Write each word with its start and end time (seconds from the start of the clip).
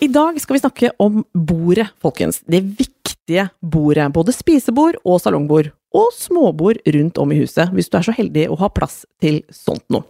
I 0.00 0.08
dag 0.08 0.38
skal 0.40 0.56
vi 0.56 0.60
snakke 0.62 0.88
om 0.96 1.18
bordet, 1.36 1.90
folkens. 2.00 2.38
Det 2.48 2.62
viktige 2.64 3.50
bordet. 3.60 4.06
Både 4.14 4.32
spisebord 4.32 4.96
og 5.04 5.18
salongbord. 5.20 5.68
Og 5.92 6.08
småbord 6.16 6.80
rundt 6.94 7.18
om 7.20 7.34
i 7.34 7.40
huset, 7.42 7.68
hvis 7.74 7.90
du 7.92 7.98
er 7.98 8.06
så 8.06 8.14
heldig 8.16 8.46
å 8.48 8.56
ha 8.62 8.70
plass 8.72 9.02
til 9.20 9.42
sånt 9.52 9.84
noe. 9.92 10.06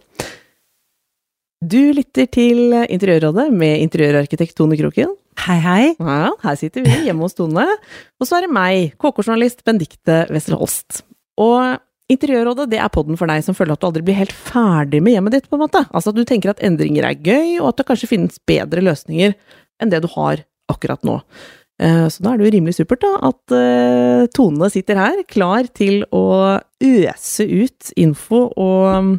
Du 1.59 1.91
lytter 1.93 2.29
til 2.31 2.71
Interiørrådet 2.87 3.49
med 3.51 3.83
interiørarkitekt 3.83 4.55
Tone 4.57 4.79
Kroken. 4.79 5.11
Hei, 5.43 5.59
hei. 5.59 5.83
Ja, 5.99 6.31
her 6.39 6.55
sitter 6.57 6.87
vi 6.87 6.95
hjemme 7.09 7.27
hos 7.27 7.35
Tone. 7.35 7.67
Og 8.15 8.29
så 8.29 8.39
er 8.39 8.47
det 8.47 8.55
meg, 8.55 8.93
KK-journalist 8.95 9.65
Benedicte 9.67 10.23
Wessel 10.31 10.55
Holst. 10.61 11.03
Og 11.35 11.81
Interiørrådet 12.11 12.69
det 12.71 12.79
er 12.79 12.91
podden 12.91 13.19
for 13.19 13.27
deg 13.27 13.43
som 13.43 13.55
føler 13.55 13.75
at 13.75 13.83
du 13.83 13.87
aldri 13.87 14.07
blir 14.07 14.17
helt 14.17 14.35
ferdig 14.35 15.03
med 15.03 15.17
hjemmet 15.17 15.35
ditt. 15.35 15.51
på 15.51 15.59
en 15.59 15.65
måte. 15.65 15.83
Altså 15.91 16.11
at 16.11 16.17
du 16.17 16.23
tenker 16.27 16.51
at 16.51 16.63
endringer 16.63 17.07
er 17.07 17.19
gøy, 17.19 17.59
og 17.59 17.73
at 17.73 17.81
det 17.81 17.87
kanskje 17.91 18.09
finnes 18.15 18.39
bedre 18.47 18.83
løsninger 18.83 19.35
enn 19.81 19.91
det 19.93 20.03
du 20.03 20.09
har 20.15 20.43
akkurat 20.71 21.03
nå. 21.07 21.19
Eh, 21.81 22.07
Så 22.13 22.21
da 22.23 22.33
er 22.33 22.37
det 22.39 22.47
jo 22.47 22.53
rimelig 22.57 22.77
supert 22.77 23.01
da, 23.03 23.13
at 23.31 23.55
eh, 23.57 24.27
Tone 24.35 24.69
sitter 24.71 24.99
her, 25.01 25.23
klar 25.27 25.67
til 25.73 26.03
å 26.13 26.59
øse 26.81 27.47
ut 27.49 27.91
info 27.99 28.45
og 28.53 28.85
mm, 29.01 29.13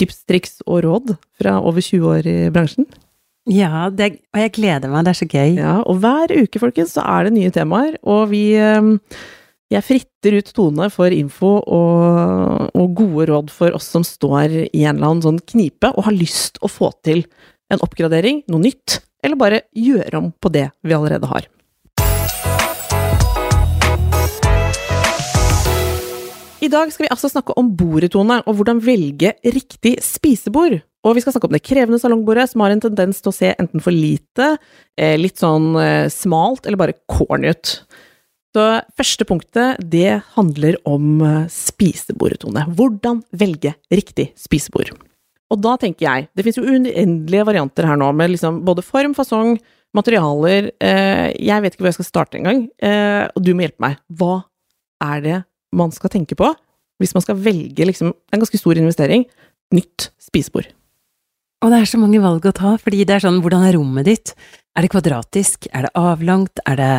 tips, 0.00 0.24
triks 0.28 0.58
og 0.66 0.82
råd 0.86 1.14
fra 1.40 1.58
over 1.62 1.80
20 1.84 2.10
år 2.10 2.26
i 2.30 2.38
bransjen. 2.54 2.88
Ja, 3.50 3.88
det, 3.90 4.12
og 4.34 4.38
jeg 4.42 4.52
gleder 4.58 4.90
meg. 4.92 5.06
Det 5.06 5.12
er 5.14 5.18
så 5.18 5.26
gøy. 5.30 5.54
Ja, 5.58 5.74
og 5.88 6.02
hver 6.02 6.30
uke, 6.36 6.60
folkens, 6.62 6.92
så 6.94 7.02
er 7.08 7.26
det 7.26 7.32
nye 7.38 7.50
temaer, 7.54 7.96
og 8.04 8.28
vi 8.34 8.50
eh, 8.58 8.90
Jeg 9.70 9.86
fritter 9.86 10.34
ut 10.40 10.48
Tone 10.54 10.88
for 10.90 11.14
info 11.14 11.52
og, 11.62 12.70
og 12.74 12.94
gode 12.98 13.28
råd 13.30 13.52
for 13.54 13.70
oss 13.78 13.86
som 13.86 14.02
står 14.02 14.56
i 14.74 14.82
en 14.82 14.96
eller 14.98 15.12
annen 15.12 15.22
sånn 15.22 15.38
knipe 15.46 15.92
og 15.94 16.08
har 16.08 16.16
lyst 16.16 16.58
å 16.58 16.66
få 16.66 16.90
til 17.06 17.22
en 17.70 17.78
oppgradering, 17.86 18.42
noe 18.50 18.64
nytt, 18.64 18.96
eller 19.22 19.40
bare 19.40 19.64
gjøre 19.76 20.18
om 20.18 20.30
på 20.32 20.52
det 20.52 20.68
vi 20.82 20.96
allerede 20.96 21.30
har. 21.30 21.48
I 26.60 26.68
dag 26.68 26.90
skal 26.92 27.06
vi 27.06 27.10
altså 27.14 27.30
snakke 27.32 27.54
om 27.56 27.70
bordetone, 27.72 28.42
og 28.44 28.58
hvordan 28.58 28.82
velge 28.84 29.32
riktig 29.48 29.94
spisebord. 30.04 30.82
Og 31.08 31.16
vi 31.16 31.22
skal 31.24 31.32
snakke 31.32 31.48
om 31.48 31.56
det 31.56 31.62
krevende 31.64 31.96
salongbordet, 32.02 32.50
som 32.50 32.60
har 32.60 32.74
en 32.74 32.82
tendens 32.84 33.22
til 33.24 33.32
å 33.32 33.36
se 33.36 33.54
enten 33.54 33.80
for 33.80 33.96
lite, 33.96 34.58
eh, 35.00 35.16
litt 35.16 35.40
sånn 35.40 35.72
eh, 35.80 36.12
smalt, 36.12 36.66
eller 36.66 36.76
bare 36.76 36.98
corny 37.08 37.48
ut. 37.48 37.78
Så 38.52 38.66
første 38.98 39.24
punktet, 39.24 39.80
det 39.80 40.20
handler 40.36 40.76
om 40.84 41.22
eh, 41.24 41.46
spisebordetone. 41.48 42.66
Hvordan 42.76 43.24
velge 43.32 43.76
riktig 43.88 44.34
spisebord. 44.36 44.92
Og 45.50 45.58
da 45.58 45.74
tenker 45.82 46.06
jeg, 46.06 46.28
det 46.34 46.46
finnes 46.46 46.60
jo 46.60 46.66
uendelige 46.66 47.46
varianter 47.48 47.88
her 47.90 47.98
nå, 47.98 48.10
med 48.14 48.34
liksom 48.34 48.62
både 48.66 48.84
form, 48.86 49.16
fasong, 49.18 49.56
materialer 49.96 50.70
eh, 50.78 51.32
Jeg 51.34 51.62
vet 51.64 51.74
ikke 51.74 51.82
hvor 51.82 51.90
jeg 51.90 51.98
skal 51.98 52.06
starte 52.06 52.38
engang, 52.38 52.64
eh, 52.78 53.26
og 53.34 53.42
du 53.42 53.52
må 53.54 53.66
hjelpe 53.66 53.82
meg. 53.82 53.98
Hva 54.14 54.44
er 55.02 55.24
det 55.24 55.38
man 55.74 55.94
skal 55.94 56.12
tenke 56.12 56.38
på 56.38 56.52
hvis 57.00 57.14
man 57.16 57.24
skal 57.24 57.38
velge 57.40 57.86
liksom 57.88 58.12
en 58.12 58.42
ganske 58.42 58.60
stor 58.60 58.78
investering? 58.78 59.24
Nytt 59.74 60.10
spisebord. 60.20 60.68
Og 61.60 61.72
det 61.72 61.80
er 61.80 61.88
så 61.88 62.00
mange 62.00 62.20
valg 62.22 62.46
å 62.48 62.56
ta, 62.56 62.74
fordi 62.80 63.04
det 63.04 63.18
er 63.18 63.24
sånn, 63.24 63.40
hvordan 63.44 63.66
er 63.66 63.76
rommet 63.76 64.06
ditt? 64.08 64.34
Er 64.76 64.84
det 64.84 64.92
kvadratisk? 64.94 65.68
Er 65.76 65.86
det 65.86 65.94
avlangt? 65.98 66.62
Er 66.68 66.78
det, 66.78 66.92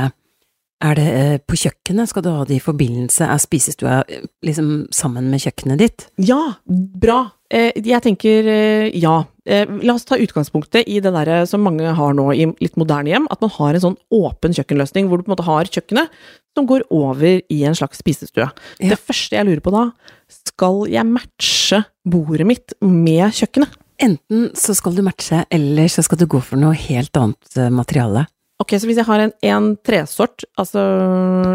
er 0.85 0.97
det 0.99 1.07
eh, 1.17 1.37
på 1.41 1.57
kjøkkenet? 1.63 2.11
Skal 2.11 2.25
du 2.25 2.31
ha 2.33 2.43
det 2.45 2.59
i 2.59 2.63
forbindelse? 2.63 3.25
Er 3.25 3.41
spisestua 3.41 4.01
eh, 4.05 4.27
liksom 4.45 4.91
sammen 4.93 5.31
med 5.33 5.41
kjøkkenet 5.45 5.81
ditt? 5.81 6.07
Ja, 6.21 6.41
bra! 6.67 7.23
Eh, 7.51 7.75
jeg 7.75 8.03
tenker 8.05 8.47
eh, 8.47 8.89
ja. 8.95 9.21
Eh, 9.43 9.67
la 9.83 9.95
oss 9.97 10.07
ta 10.07 10.15
utgangspunktet 10.21 10.87
i 10.87 11.01
det 11.03 11.11
der 11.11 11.31
som 11.49 11.63
mange 11.65 11.91
har 11.97 12.15
nå 12.15 12.29
i 12.31 12.47
litt 12.61 12.77
moderne 12.79 13.11
hjem, 13.11 13.27
at 13.33 13.43
man 13.43 13.51
har 13.57 13.75
en 13.75 13.83
sånn 13.85 13.99
åpen 14.15 14.55
kjøkkenløsning, 14.55 15.09
hvor 15.09 15.19
du 15.19 15.25
på 15.25 15.31
en 15.31 15.35
måte 15.35 15.47
har 15.49 15.71
kjøkkenet 15.71 16.13
som 16.55 16.67
går 16.67 16.85
over 16.93 17.41
i 17.41 17.61
en 17.67 17.75
slags 17.77 17.99
spisestue. 18.03 18.47
Ja. 18.79 18.91
Det 18.93 18.99
første 18.99 19.37
jeg 19.37 19.47
lurer 19.47 19.63
på 19.63 19.73
da, 19.75 19.85
skal 20.31 20.83
jeg 20.91 21.07
matche 21.07 21.83
bordet 22.07 22.47
mitt 22.47 22.75
med 22.83 23.31
kjøkkenet? 23.35 23.79
Enten 24.01 24.47
så 24.57 24.73
skal 24.73 24.95
du 24.97 25.03
matche, 25.05 25.43
eller 25.53 25.91
så 25.91 26.03
skal 26.05 26.19
du 26.21 26.25
gå 26.31 26.39
for 26.43 26.59
noe 26.59 26.73
helt 26.87 27.15
annet 27.19 27.59
materiale. 27.71 28.25
Ok, 28.61 28.75
så 28.77 28.87
hvis 28.89 28.99
jeg 28.99 29.07
har 29.07 29.23
en, 29.23 29.31
en 29.45 29.69
tresort, 29.85 30.45
altså 30.59 30.81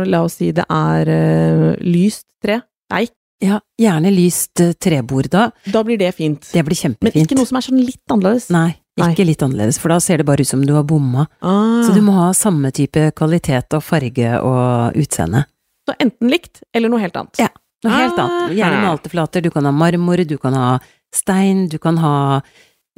la 0.07 0.23
oss 0.27 0.39
si 0.41 0.51
det 0.55 0.65
er 0.71 1.11
uh, 1.11 1.69
lyst 1.83 2.27
tre, 2.43 2.61
eik, 2.95 3.15
Ja, 3.45 3.59
gjerne 3.81 4.11
lyst 4.15 4.61
eh, 4.65 4.73
trebord 4.81 5.29
da. 5.33 5.51
da 5.69 5.83
blir 5.85 5.99
det 6.01 6.13
fint. 6.17 6.47
Det 6.53 6.63
blir 6.65 6.79
kjempefint. 6.79 7.15
Men 7.15 7.27
ikke 7.27 7.37
noe 7.37 7.49
som 7.49 7.59
er 7.61 7.67
sånn 7.67 7.83
litt 7.85 8.13
annerledes. 8.15 8.47
Nei, 8.55 8.71
Nei. 8.97 9.11
ikke 9.13 9.27
litt 9.29 9.43
annerledes, 9.45 9.79
for 9.83 9.93
da 9.93 9.99
ser 10.01 10.23
det 10.23 10.27
bare 10.29 10.41
ut 10.47 10.49
som 10.49 10.63
du 10.65 10.73
har 10.77 10.87
bomma. 10.89 11.27
Ah. 11.45 11.83
Så 11.85 11.93
du 11.93 12.01
må 12.07 12.15
ha 12.17 12.31
samme 12.37 12.71
type 12.77 13.11
kvalitet 13.19 13.77
og 13.77 13.85
farge 13.85 14.39
og 14.41 14.97
utseende. 14.97 15.45
Så 15.87 15.95
enten 16.03 16.33
likt, 16.33 16.63
eller 16.75 16.89
noe 16.93 17.03
helt 17.05 17.17
annet. 17.21 17.37
Ja. 17.45 17.51
Noe 17.85 17.93
helt 17.93 18.19
annet. 18.19 18.55
Gjerne 18.57 18.79
Ah. 18.81 18.87
malte 18.89 19.11
flater. 19.13 19.43
Du 19.45 19.51
kan 19.53 19.69
ha 19.69 19.71
marmor, 19.71 20.25
du 20.27 20.39
kan 20.41 20.55
ha 20.57 20.79
stein, 21.15 21.67
du 21.69 21.77
kan 21.79 21.99
ha 22.01 22.41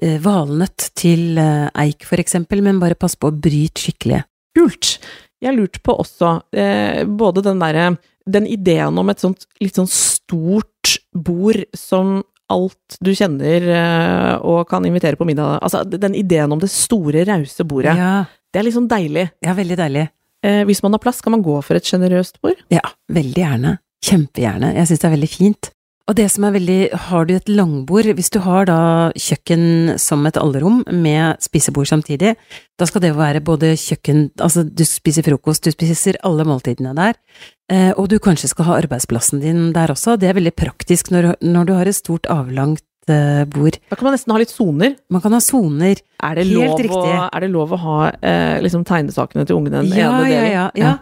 eh, 0.00 0.18
valnøtt 0.22 0.92
til 0.94 1.36
eh, 1.42 1.66
eik 1.82 2.06
for 2.06 2.16
eksempel, 2.22 2.62
men 2.62 2.78
bare 2.78 2.94
pass 2.94 3.16
på 3.18 3.32
å 3.32 3.34
bryte 3.34 3.82
skikkelig. 3.82 4.22
Kult! 4.56 4.98
Jeg 5.42 5.50
har 5.50 5.58
lurt 5.58 5.82
på 5.82 5.94
også, 5.98 6.30
eh, 6.54 7.02
både 7.04 7.42
den 7.46 7.58
derre 7.62 7.88
Den 8.28 8.46
ideen 8.46 8.98
om 9.00 9.08
et 9.12 9.22
sånt 9.22 9.46
litt 9.62 9.78
sånn 9.78 9.88
stort 9.90 10.98
bord 11.14 11.64
som 11.76 12.18
alt 12.52 12.96
du 13.04 13.10
kjenner 13.16 13.64
eh, 13.68 14.34
og 14.40 14.62
kan 14.70 14.84
invitere 14.88 15.18
på 15.20 15.26
middag 15.28 15.58
Altså, 15.62 15.82
den 15.84 16.14
ideen 16.16 16.52
om 16.54 16.60
det 16.62 16.70
store, 16.72 17.24
rause 17.28 17.64
bordet. 17.68 17.96
Ja, 17.98 18.24
Det 18.52 18.60
er 18.60 18.64
litt 18.68 18.76
sånn 18.76 18.88
deilig. 18.88 19.26
ja, 19.44 19.52
veldig 19.56 19.76
deilig. 19.76 20.06
Eh, 20.44 20.62
hvis 20.64 20.80
man 20.82 20.94
har 20.94 21.02
plass, 21.02 21.20
kan 21.20 21.34
man 21.34 21.42
gå 21.44 21.58
for 21.66 21.76
et 21.76 21.84
sjenerøst 21.84 22.40
bord. 22.40 22.56
Ja, 22.72 22.80
veldig 23.12 23.42
gjerne. 23.42 23.78
Kjempegjerne. 24.04 24.74
Jeg 24.78 24.86
syns 24.88 25.02
det 25.02 25.08
er 25.10 25.16
veldig 25.16 25.28
fint. 25.32 25.70
Og 26.08 26.16
det 26.16 26.28
som 26.32 26.46
er 26.48 26.54
veldig 26.56 26.78
Har 27.08 27.28
du 27.28 27.34
et 27.36 27.50
langbord, 27.52 28.08
hvis 28.16 28.32
du 28.32 28.40
har 28.44 28.64
da 28.68 28.78
kjøkken 29.12 29.98
som 30.00 30.24
et 30.28 30.40
allerom 30.40 30.80
med 30.88 31.36
spisebord 31.44 31.88
samtidig, 31.90 32.34
da 32.80 32.88
skal 32.88 33.04
det 33.04 33.14
være 33.18 33.44
både 33.44 33.74
kjøkken 33.76 34.30
Altså, 34.40 34.64
du 34.64 34.84
spiser 34.88 35.26
frokost, 35.26 35.66
du 35.68 35.74
spiser 35.74 36.18
alle 36.24 36.46
måltidene 36.48 36.94
der, 36.96 37.18
eh, 37.72 37.92
og 37.96 38.08
du 38.08 38.18
kanskje 38.22 38.48
skal 38.54 38.70
ha 38.70 38.78
arbeidsplassen 38.80 39.42
din 39.44 39.72
der 39.76 39.92
også. 39.92 40.16
Det 40.18 40.30
er 40.30 40.38
veldig 40.38 40.54
praktisk 40.56 41.10
når, 41.12 41.34
når 41.44 41.68
du 41.68 41.74
har 41.76 41.90
et 41.90 41.98
stort, 41.98 42.28
avlangt 42.32 42.84
eh, 43.10 43.44
bord. 43.50 43.76
Da 43.90 43.98
kan 43.98 44.08
man 44.08 44.16
nesten 44.16 44.32
ha 44.32 44.40
litt 44.40 44.52
soner. 44.54 44.96
Man 45.12 45.24
kan 45.24 45.34
ha 45.36 45.40
soner. 45.44 46.00
Er 46.24 46.40
Helt 46.40 46.54
lov 46.54 46.72
å, 46.72 46.78
riktig. 46.80 47.12
er 47.28 47.44
det 47.44 47.50
lov 47.52 47.74
å 47.74 47.80
ha 47.84 47.98
eh, 48.16 48.56
liksom 48.64 48.86
tegnesakene 48.88 49.44
til 49.48 49.58
ungene 49.60 49.84
Ja, 49.92 50.12
ja, 50.24 50.44
ja, 50.48 50.66
ja. 50.78 50.94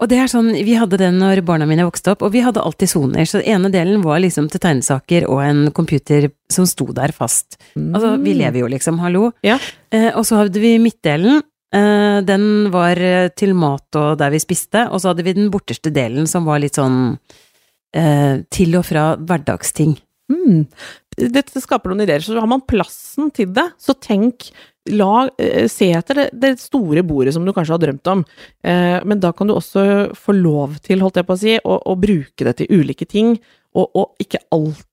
Og 0.00 0.08
det 0.08 0.16
er 0.16 0.30
sånn, 0.32 0.48
vi 0.64 0.78
hadde 0.80 0.96
den 1.00 1.18
når 1.20 1.42
barna 1.44 1.66
mine 1.68 1.84
vokste 1.84 2.14
opp, 2.14 2.24
og 2.24 2.32
vi 2.32 2.40
hadde 2.44 2.62
alltid 2.64 2.88
soner, 2.88 3.28
så 3.28 3.40
den 3.40 3.52
ene 3.52 3.70
delen 3.72 4.00
var 4.04 4.22
liksom 4.24 4.48
til 4.48 4.62
tegnesaker 4.62 5.26
og 5.28 5.42
en 5.44 5.60
computer 5.76 6.30
som 6.52 6.64
sto 6.68 6.88
der 6.96 7.12
fast. 7.12 7.58
Altså, 7.76 8.14
vi 8.24 8.34
lever 8.38 8.62
jo 8.62 8.70
liksom, 8.72 9.00
hallo. 9.04 9.28
Ja. 9.44 9.58
Eh, 9.92 10.08
og 10.14 10.24
så 10.28 10.40
hadde 10.40 10.62
vi 10.62 10.78
midtdelen, 10.80 11.42
eh, 11.76 12.18
den 12.24 12.46
var 12.72 12.96
eh, 12.96 13.28
til 13.36 13.52
mat 13.58 14.00
og 14.00 14.16
der 14.22 14.32
vi 14.32 14.40
spiste, 14.40 14.86
og 14.88 15.02
så 15.02 15.12
hadde 15.12 15.26
vi 15.28 15.36
den 15.36 15.52
borteste 15.52 15.92
delen 15.92 16.30
som 16.30 16.48
var 16.48 16.64
litt 16.64 16.80
sånn 16.80 17.18
eh, 17.92 18.40
til 18.48 18.80
og 18.80 18.88
fra 18.88 19.12
hverdagsting. 19.20 19.98
Mm. 20.32 20.64
Dette 21.34 21.60
skaper 21.60 21.92
noen 21.92 22.06
ideer. 22.06 22.24
Så 22.24 22.38
har 22.38 22.48
man 22.48 22.64
plassen 22.64 23.28
til 23.34 23.50
det, 23.52 23.66
så 23.82 23.96
tenk 23.98 24.48
La, 24.96 25.28
eh, 25.38 25.66
se 25.70 25.90
etter 25.94 26.22
det, 26.22 26.26
det 26.42 26.52
store 26.62 27.04
bordet 27.06 27.34
som 27.36 27.46
du 27.46 27.52
kanskje 27.54 27.76
har 27.76 27.82
drømt 27.84 28.10
om, 28.12 28.24
eh, 28.64 28.98
men 29.04 29.22
da 29.22 29.32
kan 29.36 29.50
du 29.50 29.54
også 29.56 29.84
få 30.16 30.34
lov 30.36 30.80
til, 30.84 31.02
holdt 31.04 31.20
jeg 31.20 31.28
på 31.28 31.36
å 31.36 31.40
si, 31.40 31.56
å, 31.62 31.80
å 31.92 31.96
bruke 32.00 32.46
det 32.48 32.56
til 32.60 32.80
ulike 32.80 33.08
ting, 33.08 33.36
og, 33.76 33.90
og 33.94 34.22
ikke 34.22 34.42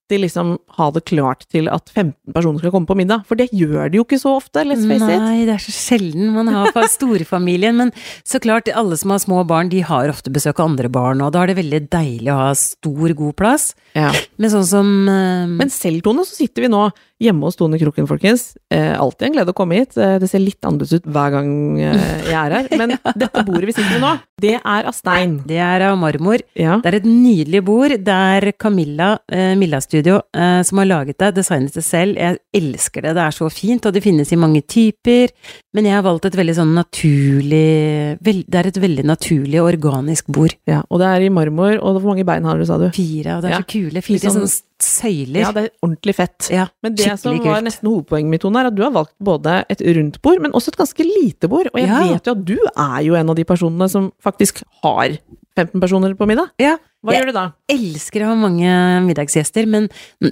alltid 0.08 0.22
liksom 0.22 0.58
ha 0.78 0.92
det 0.92 1.04
klart 1.06 1.44
til 1.52 1.68
at 1.68 1.90
15 1.90 2.34
personer 2.34 2.60
skal 2.60 2.72
komme 2.72 2.88
på 2.88 2.96
middag. 2.96 3.26
For 3.28 3.36
det 3.36 3.50
gjør 3.52 3.90
de 3.92 3.98
jo 3.98 4.06
ikke 4.06 4.20
så 4.20 4.38
ofte, 4.38 4.64
let's 4.64 4.88
face 4.88 5.04
it. 5.04 5.20
Nei, 5.20 5.46
det 5.46 5.56
er 5.58 5.60
så 5.60 5.74
sjelden 5.76 6.32
man 6.34 6.48
har 6.48 6.72
for 6.72 6.88
storfamilien. 6.98 7.76
Men 7.76 7.92
så 8.24 8.40
klart, 8.40 8.70
alle 8.72 8.96
som 8.98 9.12
har 9.12 9.20
små 9.20 9.44
barn, 9.48 9.70
de 9.70 9.82
har 9.84 10.08
ofte 10.10 10.32
besøk 10.32 10.62
av 10.62 10.72
andre 10.72 10.88
barn, 10.88 11.22
og 11.22 11.34
da 11.36 11.44
er 11.44 11.52
det 11.52 11.60
veldig 11.60 11.82
deilig 11.92 12.32
å 12.32 12.40
ha 12.40 12.54
stor, 12.56 13.12
god 13.18 13.36
plass. 13.36 13.74
Ja. 13.98 14.14
Men 14.38 14.52
sånn 14.54 14.68
som 14.68 14.88
uh... 15.10 15.48
Men 15.58 15.72
selv, 15.74 16.06
Tone, 16.06 16.24
så 16.28 16.40
sitter 16.40 16.66
vi 16.66 16.72
nå 16.72 16.88
hjemme 17.22 17.48
hos 17.48 17.58
Tone 17.58 17.80
Kroken, 17.82 18.08
folkens. 18.10 18.52
Eh, 18.74 18.94
alltid 18.94 19.28
en 19.28 19.38
glede 19.38 19.54
å 19.54 19.58
komme 19.58 19.80
hit. 19.80 19.96
Eh, 19.98 20.18
det 20.22 20.30
ser 20.30 20.44
litt 20.44 20.62
annerledes 20.62 21.00
ut 21.02 21.08
hver 21.10 21.34
gang 21.34 21.50
eh, 21.82 22.28
jeg 22.30 22.38
er 22.38 22.56
her. 22.60 22.70
Men 22.80 22.94
dette 23.18 23.44
bordet 23.48 23.72
vi 23.72 23.76
sitter 23.78 23.96
ved 23.96 24.04
nå, 24.04 24.12
det 24.44 24.54
er 24.60 24.90
av 24.90 24.94
stein. 24.96 25.40
Det 25.50 25.58
er 25.64 25.88
av 25.90 25.98
marmor. 25.98 26.44
Ja. 26.58 26.78
Det 26.84 26.92
er 26.92 27.00
et 27.00 27.10
nydelig 27.10 27.64
bord. 27.66 27.96
Det 28.06 28.18
er 28.38 28.52
Camilla, 28.62 29.16
eh, 29.34 29.56
Milla 29.58 29.82
Studio, 29.82 29.97
eh, 30.06 30.62
som 30.64 30.78
har 30.78 30.86
laget 30.86 31.18
det, 31.18 31.34
designet 31.36 31.74
det 31.74 31.84
selv. 31.84 32.16
Jeg 32.18 32.38
elsker 32.54 33.02
det, 33.02 33.16
det 33.16 33.24
er 33.24 33.32
så 33.32 33.50
fint, 33.50 33.86
og 33.86 33.94
det 33.94 34.04
finnes 34.04 34.32
i 34.32 34.36
mange 34.36 34.62
typer. 34.62 35.30
Men 35.74 35.86
jeg 35.86 35.94
har 35.94 36.04
valgt 36.04 36.26
et 36.26 36.36
veldig 36.38 36.56
sånn 36.56 36.76
naturlig 36.76 38.18
vel, 38.22 38.44
Det 38.48 38.56
er 38.60 38.68
et 38.68 38.78
veldig 38.82 39.06
naturlig 39.06 39.60
og 39.62 39.70
organisk 39.74 40.28
bord. 40.28 40.54
ja. 40.68 40.82
Og 40.90 41.00
det 41.00 41.08
er 41.08 41.26
i 41.26 41.30
marmor, 41.30 41.78
og 41.82 42.02
hvor 42.02 42.14
mange 42.14 42.26
bein 42.26 42.44
har 42.44 42.58
du, 42.58 42.66
sa 42.66 42.78
du? 42.78 42.90
Fire, 42.92 43.38
og 43.38 43.42
det 43.42 43.52
er 43.52 43.56
Ja. 43.56 43.60
så 43.60 43.68
kule. 43.68 44.02
Fire 44.04 44.20
sånn- 44.20 44.46
sånne 44.48 44.62
søyler. 44.80 45.40
Ja, 45.42 45.52
det 45.52 45.64
er 45.64 45.70
ordentlig 45.82 46.16
fett. 46.16 46.50
Ja, 46.52 46.68
Men 46.84 46.94
det 46.96 47.20
som 47.20 47.38
var 47.40 47.62
nesten 47.62 47.88
hovedpoenget 47.90 48.30
mitt, 48.30 48.42
Tone, 48.42 48.60
er 48.60 48.68
at 48.68 48.76
du 48.76 48.84
har 48.84 48.92
valgt 48.92 49.14
både 49.22 49.66
et 49.70 49.80
rundt 49.82 50.22
bord, 50.22 50.40
men 50.42 50.52
også 50.52 50.68
et 50.70 50.78
ganske 50.78 51.04
lite 51.04 51.48
bord. 51.50 51.68
Og 51.74 51.80
jeg 51.80 51.88
Ja. 51.90 52.14
vet 52.14 52.24
jo 52.26 52.32
at 52.32 52.46
du 52.46 52.58
er 52.78 53.02
jo 53.04 53.16
en 53.16 53.30
av 53.30 53.36
de 53.36 53.44
personene 53.44 53.90
som 53.90 54.12
faktisk 54.24 54.64
har 54.84 55.18
15 55.58 55.82
personer 55.84 56.14
på 56.18 56.28
middag. 56.30 56.52
Ja, 56.62 56.76
Hva 57.06 57.16
gjør 57.16 57.30
du 57.30 57.36
da? 57.36 57.46
Jeg 57.70 57.82
elsker 57.82 58.24
å 58.24 58.32
ha 58.32 58.38
mange 58.40 58.74
middagsgjester, 59.06 59.68
men 59.70 59.88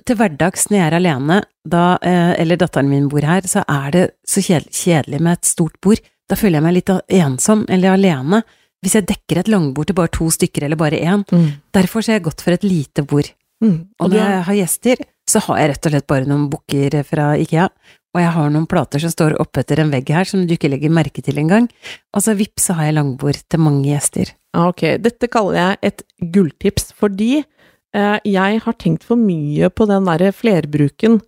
til 0.06 0.18
hverdags 0.20 0.68
når 0.70 0.80
jeg 0.80 0.86
er 0.88 0.98
alene, 1.00 1.40
da, 1.66 1.86
eh, 2.02 2.34
eller 2.42 2.60
datteren 2.62 2.92
min 2.92 3.10
bor 3.12 3.26
her, 3.26 3.48
så 3.50 3.64
er 3.68 3.96
det 3.96 4.06
så 4.28 4.44
kjedelig, 4.46 5.20
med 5.20 5.40
et 5.40 5.50
stort 5.50 5.80
bord. 5.82 6.02
Da 6.30 6.38
føler 6.40 6.60
jeg 6.60 6.66
meg 6.66 6.78
litt 6.80 6.94
ensom 7.20 7.66
eller 7.70 7.96
alene. 7.96 8.44
Hvis 8.86 8.98
jeg 9.00 9.08
dekker 9.10 9.42
et 9.42 9.50
langbord 9.50 9.90
til 9.90 9.98
bare 9.98 10.14
to 10.14 10.28
stykker 10.30 10.66
eller 10.66 10.78
bare 10.78 11.02
én. 11.02 11.26
Derfor 11.74 12.06
ser 12.06 12.20
jeg 12.20 12.28
godt 12.28 12.42
for 12.46 12.54
et 12.54 12.66
lite 12.66 13.06
bord. 13.06 13.30
Mm. 13.64 13.88
Og 14.00 14.06
og 14.06 14.12
når 14.12 14.20
jeg 14.20 14.42
har 14.50 14.58
gjester, 14.60 15.06
så 15.26 15.42
har 15.48 15.58
jeg 15.60 15.70
rett 15.72 15.88
og 15.88 15.94
slett 15.94 16.08
bare 16.12 16.30
noen 16.30 16.50
bukker 16.52 16.98
fra 17.08 17.32
Ikea. 17.42 17.70
Og 18.16 18.22
jeg 18.24 18.32
har 18.32 18.52
noen 18.54 18.68
plater 18.72 19.02
som 19.04 19.12
står 19.12 19.36
oppetter 19.44 19.82
en 19.84 19.92
vegg 19.92 20.08
her, 20.16 20.28
som 20.28 20.46
du 20.48 20.54
ikke 20.56 20.72
legger 20.72 20.94
merke 20.94 21.24
til 21.24 21.42
engang. 21.42 21.68
Og 22.16 22.24
så 22.24 22.36
vips, 22.40 22.70
så 22.70 22.78
har 22.78 22.88
jeg 22.88 22.96
langbord 22.96 23.42
til 23.52 23.60
mange 23.60 23.90
gjester. 23.90 24.32
Ok, 24.56 24.86
dette 25.04 25.28
kaller 25.32 25.60
jeg 25.60 25.82
et 25.90 26.06
gulltips, 26.32 26.94
fordi 26.96 27.42
eh, 27.42 28.16
jeg 28.24 28.62
har 28.64 28.78
tenkt 28.80 29.04
for 29.04 29.20
mye 29.20 29.68
på 29.68 29.90
den 29.90 30.08
derre 30.08 30.32
flerbruken. 30.32 31.20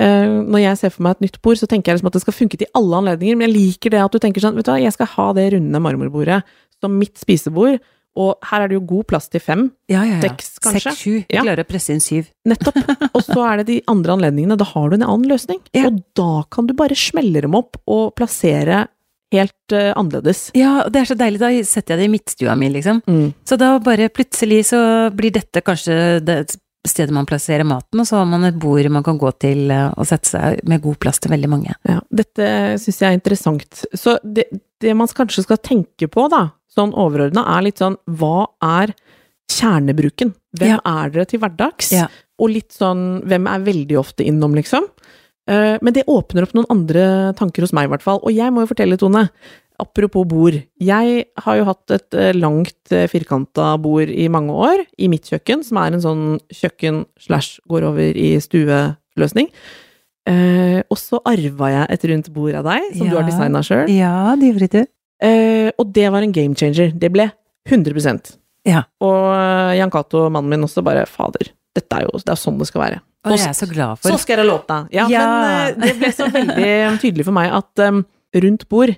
Eh, 0.00 0.36
når 0.46 0.62
jeg 0.62 0.78
ser 0.78 0.94
for 0.94 1.08
meg 1.08 1.18
et 1.18 1.26
nytt 1.26 1.40
bord, 1.42 1.58
så 1.58 1.66
tenker 1.66 1.90
jeg 1.90 1.98
liksom 1.98 2.12
at 2.12 2.20
det 2.20 2.22
skal 2.22 2.38
funke 2.38 2.60
til 2.62 2.70
alle 2.78 3.02
anledninger, 3.02 3.40
men 3.40 3.48
jeg 3.48 3.56
liker 3.56 3.96
det 3.96 4.04
at 4.04 4.14
du 4.14 4.22
tenker 4.22 4.46
sånn, 4.46 4.54
vet 4.54 4.70
du 4.70 4.72
hva, 4.72 4.78
jeg 4.80 4.94
skal 4.94 5.10
ha 5.16 5.26
det 5.34 5.50
runde 5.56 5.82
marmorbordet 5.82 6.44
som 6.80 6.94
mitt 6.96 7.18
spisebord, 7.20 7.82
og 8.20 8.46
her 8.50 8.64
er 8.64 8.70
det 8.70 8.76
jo 8.76 8.84
god 8.92 9.08
plass 9.12 9.30
til 9.32 9.42
fem, 9.44 9.66
Ja, 9.90 10.04
ja, 10.04 10.18
ja. 10.18 10.20
Seks, 10.28 10.52
kanskje? 10.62 10.82
Seks, 10.90 11.02
sju. 11.02 11.16
Ja. 11.32 11.44
klarer 11.46 11.64
å 11.64 11.68
presse 11.68 11.94
inn 11.94 12.04
syv. 12.04 12.30
nettopp. 12.48 12.78
Og 13.16 13.24
så 13.26 13.40
er 13.48 13.60
det 13.60 13.66
de 13.70 13.80
andre 13.90 14.18
anledningene, 14.18 14.58
da 14.60 14.68
har 14.68 14.90
du 14.90 14.98
en 14.98 15.06
annen 15.06 15.28
løsning. 15.30 15.60
Ja. 15.76 15.88
Og 15.88 16.00
da 16.18 16.44
kan 16.52 16.68
du 16.68 16.76
bare 16.78 16.98
smelle 16.98 17.42
dem 17.44 17.56
opp 17.58 17.80
og 17.90 18.14
plassere 18.20 18.86
helt 19.34 19.74
uh, 19.74 19.92
annerledes. 19.94 20.48
Ja, 20.58 20.80
det 20.90 21.04
er 21.04 21.10
så 21.12 21.16
deilig. 21.18 21.40
Da 21.42 21.50
setter 21.66 21.94
jeg 21.94 22.02
det 22.02 22.08
i 22.08 22.14
midtstua 22.16 22.56
mi, 22.58 22.70
liksom. 22.74 23.02
Mm. 23.06 23.28
Så 23.46 23.58
da 23.60 23.76
bare 23.82 24.10
plutselig 24.12 24.64
så 24.72 24.80
blir 25.14 25.34
dette 25.36 25.62
kanskje 25.62 26.18
det 26.26 26.40
stedet 26.88 27.12
man 27.12 27.26
plasserer 27.28 27.66
maten, 27.68 28.00
og 28.00 28.06
så 28.08 28.16
har 28.20 28.26
man 28.30 28.44
et 28.48 28.56
bord 28.60 28.86
man 28.90 29.02
kan 29.04 29.18
gå 29.20 29.30
til 29.38 29.70
eh, 29.70 29.90
og 29.96 30.06
sette 30.08 30.30
seg 30.32 30.62
med 30.68 30.80
god 30.82 30.96
plass 31.02 31.20
til 31.20 31.30
veldig 31.34 31.50
mange. 31.52 31.74
Ja, 31.88 31.98
dette 32.10 32.46
syns 32.80 33.00
jeg 33.02 33.10
er 33.10 33.18
interessant. 33.18 33.82
Så 33.94 34.16
det, 34.24 34.46
det 34.80 34.94
man 34.96 35.08
kanskje 35.12 35.44
skal 35.44 35.60
tenke 35.60 36.08
på, 36.08 36.28
da, 36.32 36.46
sånn 36.72 36.94
overordna, 36.96 37.44
er 37.58 37.66
litt 37.68 37.82
sånn 37.82 37.98
hva 38.08 38.46
er 38.64 38.94
kjernebruken? 39.50 40.34
Hvem 40.56 40.68
Ja. 40.76 40.80
er 40.86 41.10
dere 41.10 41.26
til 41.26 41.40
hverdags? 41.40 41.92
Ja. 41.92 42.06
Og 42.40 42.50
litt 42.54 42.72
sånn 42.72 43.22
hvem 43.28 43.46
er 43.50 43.64
veldig 43.66 43.98
ofte 43.98 44.24
innom, 44.26 44.54
liksom? 44.56 44.86
Eh, 45.48 45.78
Men 45.82 45.92
det 45.92 46.06
åpner 46.06 46.42
opp 46.46 46.54
noen 46.54 46.66
andre 46.70 47.34
tanker 47.34 47.62
hos 47.62 47.72
meg, 47.72 47.84
i 47.88 47.92
hvert 47.92 48.02
fall. 48.02 48.20
Og 48.22 48.32
jeg 48.32 48.50
må 48.52 48.62
jo 48.64 48.70
fortelle, 48.72 48.96
Tone, 48.98 49.28
apropos 49.80 50.26
bord. 50.28 50.56
Jeg 50.80 51.24
har 51.44 51.56
jo 51.58 51.64
hatt 51.68 51.94
et 51.96 52.14
eh, 52.20 52.32
langt 52.36 52.94
firkanta 53.10 53.72
bord 53.82 54.10
i 54.12 54.28
mange 54.32 54.52
år, 54.54 54.84
i 55.00 55.08
mitt 55.12 55.28
kjøkken, 55.30 55.64
som 55.66 55.80
er 55.82 55.96
en 55.96 56.04
sånn 56.04 56.24
kjøkken 56.52 57.04
slash 57.20 57.58
går 57.70 57.86
over 57.90 58.16
i 58.20 58.34
stueløsning. 58.42 59.48
Eh, 60.28 60.80
og 60.92 60.98
så 61.00 61.18
arva 61.26 61.70
jeg 61.72 61.86
et 61.96 62.04
rundt 62.10 62.28
bord 62.34 62.54
av 62.60 62.66
deg, 62.68 62.90
som 62.96 63.08
du 63.08 63.16
har 63.16 63.24
Ja. 63.24 63.28
designa 63.30 63.62
sjøl. 63.64 63.88
Ja, 63.90 64.36
det 64.36 64.52
gjorde 64.52 64.70
du. 64.70 64.82
Eh, 65.22 65.70
og 65.78 65.92
det 65.92 66.10
var 66.12 66.22
en 66.22 66.32
game 66.32 66.54
changer. 66.54 66.92
Det 66.98 67.10
ble 67.12 67.30
100% 67.68 68.36
Ja. 68.68 68.84
Og 69.00 69.32
eh, 69.34 69.78
Jan 69.78 69.90
Cato, 69.90 70.28
mannen 70.30 70.50
min, 70.50 70.62
også 70.68 70.84
bare 70.84 71.06
Fader, 71.08 71.50
dette 71.74 71.96
er 71.96 72.02
jo 72.04 72.18
det 72.20 72.28
er 72.28 72.36
sånn 72.40 72.58
det 72.60 72.66
skal 72.68 72.82
være. 72.84 73.00
Og 73.24 73.32
det 73.32 73.40
er 73.40 73.46
jeg 73.52 73.56
så 73.58 73.68
glad 73.68 73.98
for. 74.00 74.12
Så 74.12 74.18
skal 74.22 74.36
det 74.40 74.46
låta! 74.48 74.88
Ja, 74.92 75.06
Ja. 75.08 75.24
men 75.26 75.82
eh, 75.82 75.86
det 75.88 75.98
ble 76.00 76.08
så 76.12 76.28
veldig 76.32 77.00
tydelig 77.02 77.24
for 77.26 77.32
meg 77.36 77.52
at 77.52 77.82
um, 77.88 78.04
rundt 78.34 78.68
bord 78.68 78.94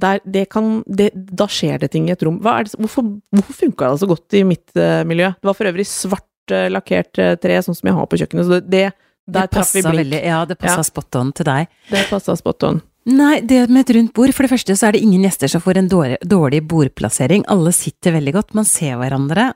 der 0.00 0.20
det 0.24 0.46
kan, 0.52 0.82
det, 0.86 1.10
da 1.14 1.46
skjer 1.50 1.78
det 1.82 1.92
ting 1.94 2.08
i 2.08 2.14
et 2.14 2.22
rom. 2.26 2.40
Er 2.46 2.68
det, 2.68 2.74
hvorfor 2.78 3.06
hvorfor 3.34 3.58
funka 3.64 3.92
det 3.92 4.02
så 4.02 4.08
godt 4.10 4.38
i 4.38 4.44
mitt 4.46 4.66
uh, 4.78 5.04
miljø? 5.08 5.32
Det 5.36 5.50
var 5.50 5.58
for 5.58 5.70
øvrig 5.70 5.86
svart 5.88 6.54
uh, 6.54 6.68
lakkert 6.72 7.18
uh, 7.20 7.34
tre, 7.40 7.60
sånn 7.64 7.76
som 7.76 7.90
jeg 7.90 7.98
har 7.98 8.08
på 8.10 8.20
kjøkkenet. 8.20 8.46
Så 8.48 8.60
det, 8.60 8.68
det 8.68 9.34
der 9.40 9.50
traff 9.52 9.74
vi 9.74 9.82
blink. 9.82 10.04
veldig, 10.04 10.22
ja, 10.24 10.44
det 10.48 10.58
passa 10.60 10.80
Ja. 10.80 10.86
spot 10.90 11.18
on 11.20 11.32
til 11.36 11.48
deg. 11.50 11.74
Det 11.90 12.06
passa 12.10 12.36
spot 12.38 12.68
on. 12.70 12.80
Nei, 13.08 13.38
det 13.40 13.70
med 13.72 13.86
et 13.86 13.94
rundt 13.96 14.12
bord, 14.12 14.34
for 14.36 14.44
det 14.44 14.50
første 14.52 14.74
så 14.76 14.88
er 14.88 14.92
det 14.92 15.00
ingen 15.00 15.22
gjester 15.24 15.48
som 15.48 15.62
får 15.64 15.78
en 15.80 15.86
dårlig, 15.88 16.18
dårlig 16.28 16.58
bordplassering. 16.68 17.46
Alle 17.48 17.70
sitter 17.72 18.12
veldig 18.12 18.34
godt, 18.34 18.52
man 18.58 18.66
ser 18.68 18.98
hverandre, 19.00 19.46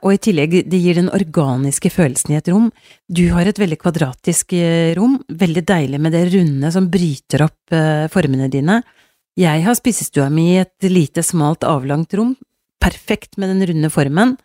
og 0.00 0.08
i 0.10 0.18
tillegg, 0.26 0.56
det 0.66 0.80
gir 0.82 0.98
den 0.98 1.12
organiske 1.14 1.92
følelsen 1.94 2.34
i 2.34 2.38
et 2.40 2.50
rom. 2.50 2.72
Du 3.06 3.22
har 3.30 3.46
et 3.46 3.60
veldig 3.62 3.78
kvadratisk 3.78 4.56
rom, 4.98 5.20
veldig 5.30 5.62
deilig 5.70 6.00
med 6.02 6.16
det 6.18 6.24
runde 6.34 6.72
som 6.74 6.90
bryter 6.90 7.46
opp 7.46 7.78
formene 8.10 8.50
dine. 8.50 8.80
Jeg 9.36 9.64
har 9.66 9.76
spisestua 9.76 10.30
mi 10.32 10.54
i 10.54 10.60
et 10.62 10.86
lite, 10.88 11.20
smalt, 11.24 11.64
avlangt 11.68 12.14
rom, 12.16 12.32
perfekt 12.80 13.36
med 13.36 13.52
den 13.52 13.66
runde 13.68 13.90
formen. 13.92 14.36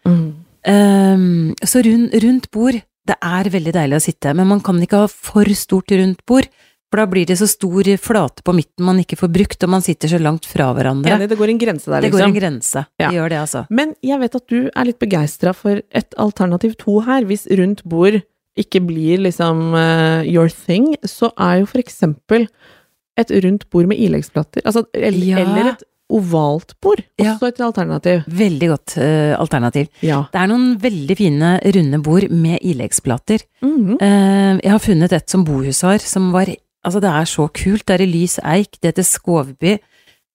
Ehm, 0.68 1.54
så 1.64 1.84
rund, 1.86 2.12
rundt 2.24 2.50
bord, 2.52 2.76
det 3.08 3.16
er 3.18 3.50
veldig 3.54 3.74
deilig 3.78 3.98
å 3.98 4.04
sitte, 4.04 4.34
men 4.36 4.50
man 4.50 4.60
kan 4.64 4.82
ikke 4.84 5.06
ha 5.06 5.08
for 5.08 5.48
stort 5.56 5.94
rundt 5.96 6.20
bord, 6.28 6.50
for 6.92 7.00
da 7.00 7.06
blir 7.08 7.24
det 7.30 7.38
så 7.40 7.48
stor 7.48 7.88
flate 8.04 8.44
på 8.44 8.54
midten 8.58 8.84
man 8.84 9.00
ikke 9.00 9.16
får 9.22 9.32
brukt, 9.32 9.64
og 9.64 9.72
man 9.72 9.86
sitter 9.86 10.12
så 10.12 10.20
langt 10.20 10.44
fra 10.50 10.74
hverandre. 10.76 11.14
Enig, 11.16 11.30
det 11.32 11.40
går 11.40 11.54
en 11.54 11.62
grense 11.62 11.88
der, 11.88 12.04
liksom. 12.04 12.04
Det 12.04 12.12
går 12.12 12.20
liksom. 12.20 12.36
en 12.36 12.42
grense. 12.42 12.84
Ja. 13.00 13.08
Det 13.08 13.16
gjør 13.16 13.32
det, 13.32 13.40
altså. 13.46 13.64
Men 13.72 13.96
jeg 14.04 14.20
vet 14.26 14.36
at 14.42 14.48
du 14.52 14.60
er 14.68 14.90
litt 14.90 15.00
begeistra 15.00 15.56
for 15.56 15.80
et 15.80 16.20
alternativ 16.20 16.76
to 16.84 17.00
her. 17.08 17.24
Hvis 17.32 17.48
rundt 17.48 17.86
bord 17.88 18.20
ikke 18.60 18.84
blir 18.84 19.24
liksom 19.24 19.72
uh, 19.72 20.28
your 20.28 20.52
thing, 20.52 20.92
så 21.08 21.32
er 21.40 21.62
jo 21.62 21.72
for 21.72 21.80
eksempel 21.80 22.50
et 23.20 23.32
rundt 23.44 23.70
bord 23.70 23.88
med 23.92 24.00
ileggsplater, 24.00 24.62
altså, 24.66 24.86
eller, 24.94 25.26
Ja. 25.26 25.40
eller 25.40 25.72
et 25.74 25.84
ovalt 26.12 26.74
bord, 26.82 27.02
Ja. 27.20 27.34
også 27.34 27.48
et 27.48 27.62
alternativ. 27.62 28.24
Veldig 28.28 28.68
godt 28.70 28.98
uh, 28.98 29.40
alternativ. 29.40 29.88
Ja. 30.04 30.24
Det 30.32 30.42
er 30.42 30.48
noen 30.48 30.76
veldig 30.82 31.18
fine 31.18 31.60
runde 31.76 32.02
bord 32.04 32.30
med 32.30 32.60
ileggsplater. 32.62 33.40
Mm 33.62 33.78
-hmm. 33.78 33.96
uh, 34.02 34.60
jeg 34.64 34.72
har 34.72 34.80
funnet 34.80 35.14
et 35.14 35.30
som 35.30 35.46
Bohus 35.46 35.82
har, 35.82 35.98
som 35.98 36.32
var 36.32 36.48
Altså, 36.84 37.00
det 37.00 37.10
er 37.10 37.26
så 37.26 37.48
kult. 37.48 37.88
Det 37.88 37.94
er 37.94 38.02
i 38.02 38.12
lys 38.12 38.40
eik, 38.44 38.72
det 38.82 38.96
heter 38.96 39.04
Skovby. 39.04 39.78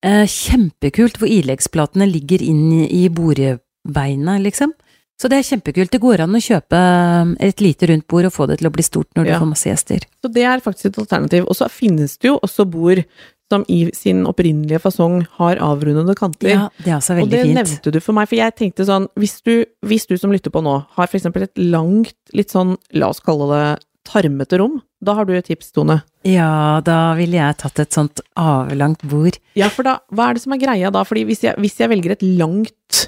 Uh, 0.06 0.26
kjempekult, 0.26 1.18
hvor 1.18 1.26
ileggsplatene 1.26 2.06
ligger 2.06 2.42
inn 2.42 2.72
i, 2.72 3.04
i 3.04 3.08
bordbeina, 3.08 4.38
liksom. 4.38 4.72
Så 5.16 5.30
det 5.32 5.38
er 5.38 5.46
kjempekult. 5.48 5.90
Det 5.90 6.00
går 6.02 6.20
an 6.26 6.36
å 6.36 6.42
kjøpe 6.44 6.76
eh, 6.76 7.30
et 7.48 7.62
lite 7.64 7.88
rundt 7.88 8.06
bord 8.10 8.26
og 8.28 8.34
få 8.34 8.46
det 8.50 8.58
til 8.60 8.68
å 8.68 8.74
bli 8.74 8.84
stort 8.84 9.08
når 9.16 9.24
du 9.24 9.30
Ja. 9.32 9.38
får 9.40 9.48
masse 9.48 9.70
gjester. 9.70 10.04
Så 10.22 10.28
det 10.32 10.44
er 10.44 10.60
faktisk 10.60 10.90
et 10.90 10.98
alternativ. 10.98 11.46
Og 11.48 11.56
så 11.56 11.70
finnes 11.72 12.18
det 12.20 12.28
jo 12.28 12.38
også 12.44 12.66
bord 12.68 13.00
som 13.48 13.62
i 13.70 13.90
sin 13.94 14.24
opprinnelige 14.26 14.80
fasong 14.82 15.20
har 15.38 15.56
avrundede 15.62 16.16
kanter. 16.18 16.48
Ja, 16.50 16.68
det 16.82 16.88
er 16.90 16.96
også 16.98 17.22
Og 17.22 17.30
det 17.30 17.44
fint. 17.46 17.54
nevnte 17.54 17.92
du 17.94 18.00
for 18.00 18.12
meg, 18.12 18.28
for 18.28 18.36
jeg 18.36 18.56
tenkte 18.58 18.84
sånn, 18.84 19.06
hvis 19.16 19.40
du, 19.46 19.64
hvis 19.86 20.06
du 20.10 20.16
som 20.18 20.32
lytter 20.34 20.50
på 20.50 20.60
nå, 20.66 20.84
har 20.98 21.06
for 21.06 21.16
eksempel 21.16 21.42
et 21.46 21.54
langt, 21.56 22.12
litt 22.34 22.50
sånn, 22.50 22.76
la 22.92 23.08
oss 23.08 23.20
kalle 23.20 23.46
det 23.54 23.84
tarmete 24.04 24.58
rom, 24.58 24.82
da 25.02 25.14
har 25.14 25.24
du 25.24 25.32
et 25.34 25.46
tips, 25.46 25.70
Tone. 25.72 26.02
Ja, 26.24 26.80
da 26.80 27.14
ville 27.14 27.38
jeg 27.38 27.56
tatt 27.58 27.78
et 27.78 27.92
sånt 27.94 28.20
avlangt 28.36 29.02
bord. 29.08 29.38
Ja, 29.54 29.68
for 29.70 29.84
da, 29.86 30.00
hva 30.12 30.30
er 30.30 30.34
det 30.34 30.42
som 30.42 30.52
er 30.52 30.58
greia 30.58 30.90
da? 30.90 31.04
Fordi 31.06 31.24
hvis 31.24 31.42
jeg, 31.46 31.54
hvis 31.62 31.78
jeg 31.78 31.88
velger 31.88 32.16
et 32.16 32.22
langt, 32.22 33.06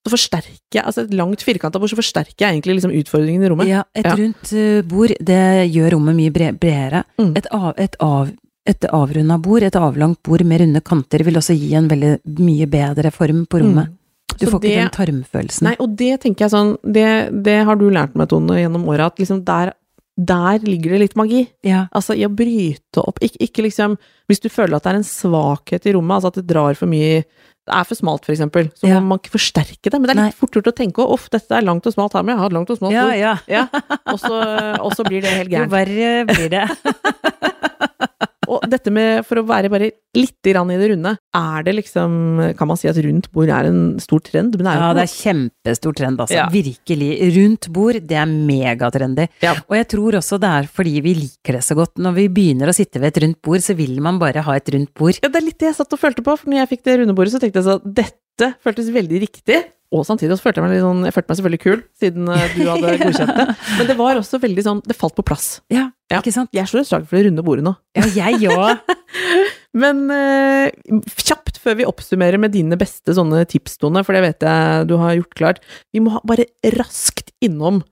så 0.00 0.14
forsterker 0.14 0.78
jeg, 0.78 0.84
altså 0.86 1.02
et 1.04 1.12
langt 1.12 1.42
firkanta 1.44 1.80
bord, 1.80 1.90
så 1.92 1.98
forsterker 1.98 2.46
jeg 2.46 2.54
egentlig 2.56 2.78
liksom 2.78 2.94
utfordringen 2.96 3.44
i 3.44 3.50
rommet. 3.52 3.68
Ja, 3.68 3.82
et 3.94 4.06
Ja. 4.08 4.14
rundt 4.16 4.52
eh, 4.56 4.80
bord, 4.88 5.12
det 5.20 5.42
gjør 5.74 5.92
rommet 5.96 6.16
mye 6.16 6.32
bredere. 6.32 7.04
Mm. 7.20 7.34
Et, 7.36 7.46
av, 7.52 7.74
et, 7.76 7.96
av, 8.00 8.30
et 8.66 8.86
avrunda 8.88 9.36
bord, 9.38 9.62
et 9.62 9.76
avlangt 9.76 10.22
bord 10.22 10.44
med 10.44 10.60
runde 10.62 10.80
kanter, 10.80 11.24
vil 11.26 11.36
også 11.36 11.56
gi 11.58 11.74
en 11.76 11.88
veldig 11.88 12.14
mye 12.40 12.66
bedre 12.66 13.12
form 13.12 13.44
på 13.46 13.60
rommet. 13.60 13.90
Mm. 13.90 13.96
Du 14.40 14.46
Så 14.46 14.52
får 14.54 14.62
ikke 14.64 14.80
den 14.80 14.94
tarmfølelsen. 14.94 15.66
Nei, 15.68 15.76
og 15.84 15.96
det 16.00 16.20
tenker 16.22 16.46
jeg 16.46 16.52
sånn, 16.54 16.76
det, 16.80 17.08
det 17.44 17.58
har 17.68 17.76
du 17.76 17.90
lært 17.92 18.14
meg, 18.16 18.30
Tone, 18.30 18.56
gjennom 18.56 18.86
åra, 18.88 19.10
at 19.10 19.18
liksom 19.20 19.44
der 19.44 19.74
der 20.26 20.58
ligger 20.66 20.92
det 20.94 20.98
litt 21.04 21.14
magi. 21.16 21.44
Ja. 21.64 21.86
Altså 21.96 22.12
i 22.18 22.24
å 22.26 22.30
bryte 22.34 23.00
opp 23.04 23.20
ikke, 23.24 23.38
ikke 23.46 23.62
liksom 23.68 23.94
Hvis 24.28 24.40
du 24.44 24.48
føler 24.52 24.76
at 24.76 24.84
det 24.84 24.90
er 24.92 24.98
en 25.00 25.06
svakhet 25.06 25.86
i 25.88 25.94
rommet, 25.96 26.16
altså 26.18 26.28
at 26.30 26.38
det 26.40 26.46
drar 26.50 26.74
for 26.78 26.86
mye 26.90 27.22
Det 27.24 27.72
er 27.76 27.84
for 27.86 27.94
smalt, 27.98 28.24
for 28.26 28.32
eksempel, 28.34 28.70
så 28.74 28.88
Ja. 28.88 28.98
må 29.00 29.12
man 29.14 29.18
ikke 29.20 29.34
forsterke 29.36 29.90
det. 29.90 29.92
Men 30.00 30.02
det 30.08 30.10
er 30.16 30.20
Nei. 30.20 30.28
litt 30.30 30.38
fort 30.40 30.50
gjort 30.56 30.70
å 30.72 30.74
tenke 30.74 31.04
uff, 31.06 31.28
dette 31.30 31.52
er 31.54 31.62
langt 31.62 31.86
og 31.86 31.92
smalt 31.94 32.14
her, 32.16 32.22
men 32.24 32.34
jeg 32.34 32.40
har 32.42 32.50
langt 32.56 32.70
og 32.70 32.78
smalt 32.78 32.92
Ja, 32.96 33.08
ja. 33.14 33.34
Ja, 33.46 33.66
og 34.06 34.18
så, 34.18 34.40
og 34.80 34.92
så 34.96 35.04
blir 35.06 35.22
det 35.22 35.30
helt 35.36 35.52
Jo 35.52 35.66
verre 35.70 36.24
blir 36.26 36.48
det. 36.50 36.64
Dette 38.70 38.92
med, 38.94 39.24
for 39.26 39.40
å 39.40 39.46
være 39.48 39.70
bare 39.72 39.90
litt 40.16 40.48
i 40.48 40.52
det 40.54 40.88
runde, 40.90 41.12
er 41.36 41.64
det 41.66 41.74
liksom 41.76 42.10
Kan 42.58 42.70
man 42.70 42.78
si 42.78 42.88
at 42.90 42.98
rundt 42.98 43.28
bord 43.34 43.50
er 43.52 43.68
en 43.68 43.98
stor 44.02 44.22
trend? 44.26 44.56
Men 44.56 44.66
det 44.66 44.72
er 44.72 44.80
Ja, 44.80 44.92
det 44.96 45.04
er 45.04 45.12
kjempestor 45.12 45.96
trend, 45.98 46.22
altså. 46.22 46.38
Ja. 46.38 46.48
Virkelig. 46.50 47.10
Rundt 47.36 47.68
bord, 47.74 48.00
det 48.10 48.18
er 48.18 48.30
megatrendy. 48.30 49.28
Ja. 49.44 49.54
Og 49.68 49.76
jeg 49.78 49.90
tror 49.94 50.18
også 50.20 50.40
det 50.42 50.50
er 50.60 50.70
fordi 50.70 50.96
vi 51.04 51.14
liker 51.18 51.58
det 51.58 51.64
så 51.66 51.76
godt. 51.78 51.98
Når 52.00 52.16
vi 52.18 52.28
begynner 52.40 52.70
å 52.70 52.76
sitte 52.76 53.02
ved 53.02 53.14
et 53.14 53.22
rundt 53.26 53.40
bord, 53.46 53.62
så 53.64 53.76
vil 53.78 54.00
man 54.02 54.18
bare 54.22 54.44
ha 54.46 54.56
et 54.58 54.72
rundt 54.74 54.92
bord. 54.94 55.20
Ja, 55.22 55.30
det 55.30 55.42
er 55.42 55.46
litt 55.46 55.60
det 55.60 55.70
jeg 55.70 55.78
satt 55.78 55.94
og 55.94 56.02
følte 56.02 56.26
på, 56.26 56.36
for 56.40 56.50
når 56.50 56.64
jeg 56.64 56.72
fikk 56.74 56.88
det 56.88 56.98
runde 57.02 57.16
bordet, 57.18 57.34
så 57.34 57.42
tenkte 57.42 57.62
jeg 57.62 57.68
sånn 57.70 57.94
dette 58.00 58.18
føltes 58.64 58.88
veldig 58.94 59.20
riktig. 59.26 59.58
Og 59.90 60.04
samtidig 60.06 60.36
så 60.38 60.44
følte 60.44 60.60
jeg 60.60 60.66
meg 60.68 60.72
litt 60.76 60.84
sånn, 60.84 61.00
jeg 61.08 61.14
følte 61.16 61.30
meg 61.32 61.38
selvfølgelig 61.40 61.62
kul, 61.64 61.80
siden 61.98 62.28
eh, 62.30 62.52
du 62.54 62.60
hadde 62.68 62.92
godkjent 63.04 63.32
det. 63.40 63.46
Men 63.80 63.88
det 63.88 63.96
var 63.98 64.20
også 64.20 64.38
veldig 64.44 64.64
sånn, 64.68 64.82
det 64.86 64.96
falt 64.98 65.16
på 65.18 65.24
plass. 65.26 65.48
Ja, 65.74 65.88
Ja. 66.12 66.20
ikke 66.22 66.32
sant? 66.34 66.50
Jeg 66.54 66.70
slår 66.70 66.84
et 66.84 66.88
slag 66.92 67.08
for 67.10 67.18
det 67.18 67.24
runde 67.26 67.42
bordet 67.46 67.64
nå. 67.66 67.72
Ja, 67.98 68.06
jeg 68.14 68.50
òg. 68.54 68.78
Men 69.80 70.04
eh, 70.14 70.70
kjapt 71.26 71.58
før 71.62 71.76
vi 71.80 71.86
oppsummerer 71.90 72.38
med 72.42 72.54
dine 72.54 72.78
beste 72.80 73.14
sånne 73.18 73.42
tips, 73.50 73.76
Tone, 73.82 74.02
for 74.06 74.14
det 74.16 74.22
vet 74.24 74.46
jeg 74.46 74.86
du 74.90 74.94
har 75.02 75.16
gjort 75.18 75.36
klart. 75.38 75.60
Vi 75.94 76.02
må 76.02 76.14
ha 76.14 76.22
bare 76.26 76.46
raskt 76.78 77.34
innom 77.44 77.82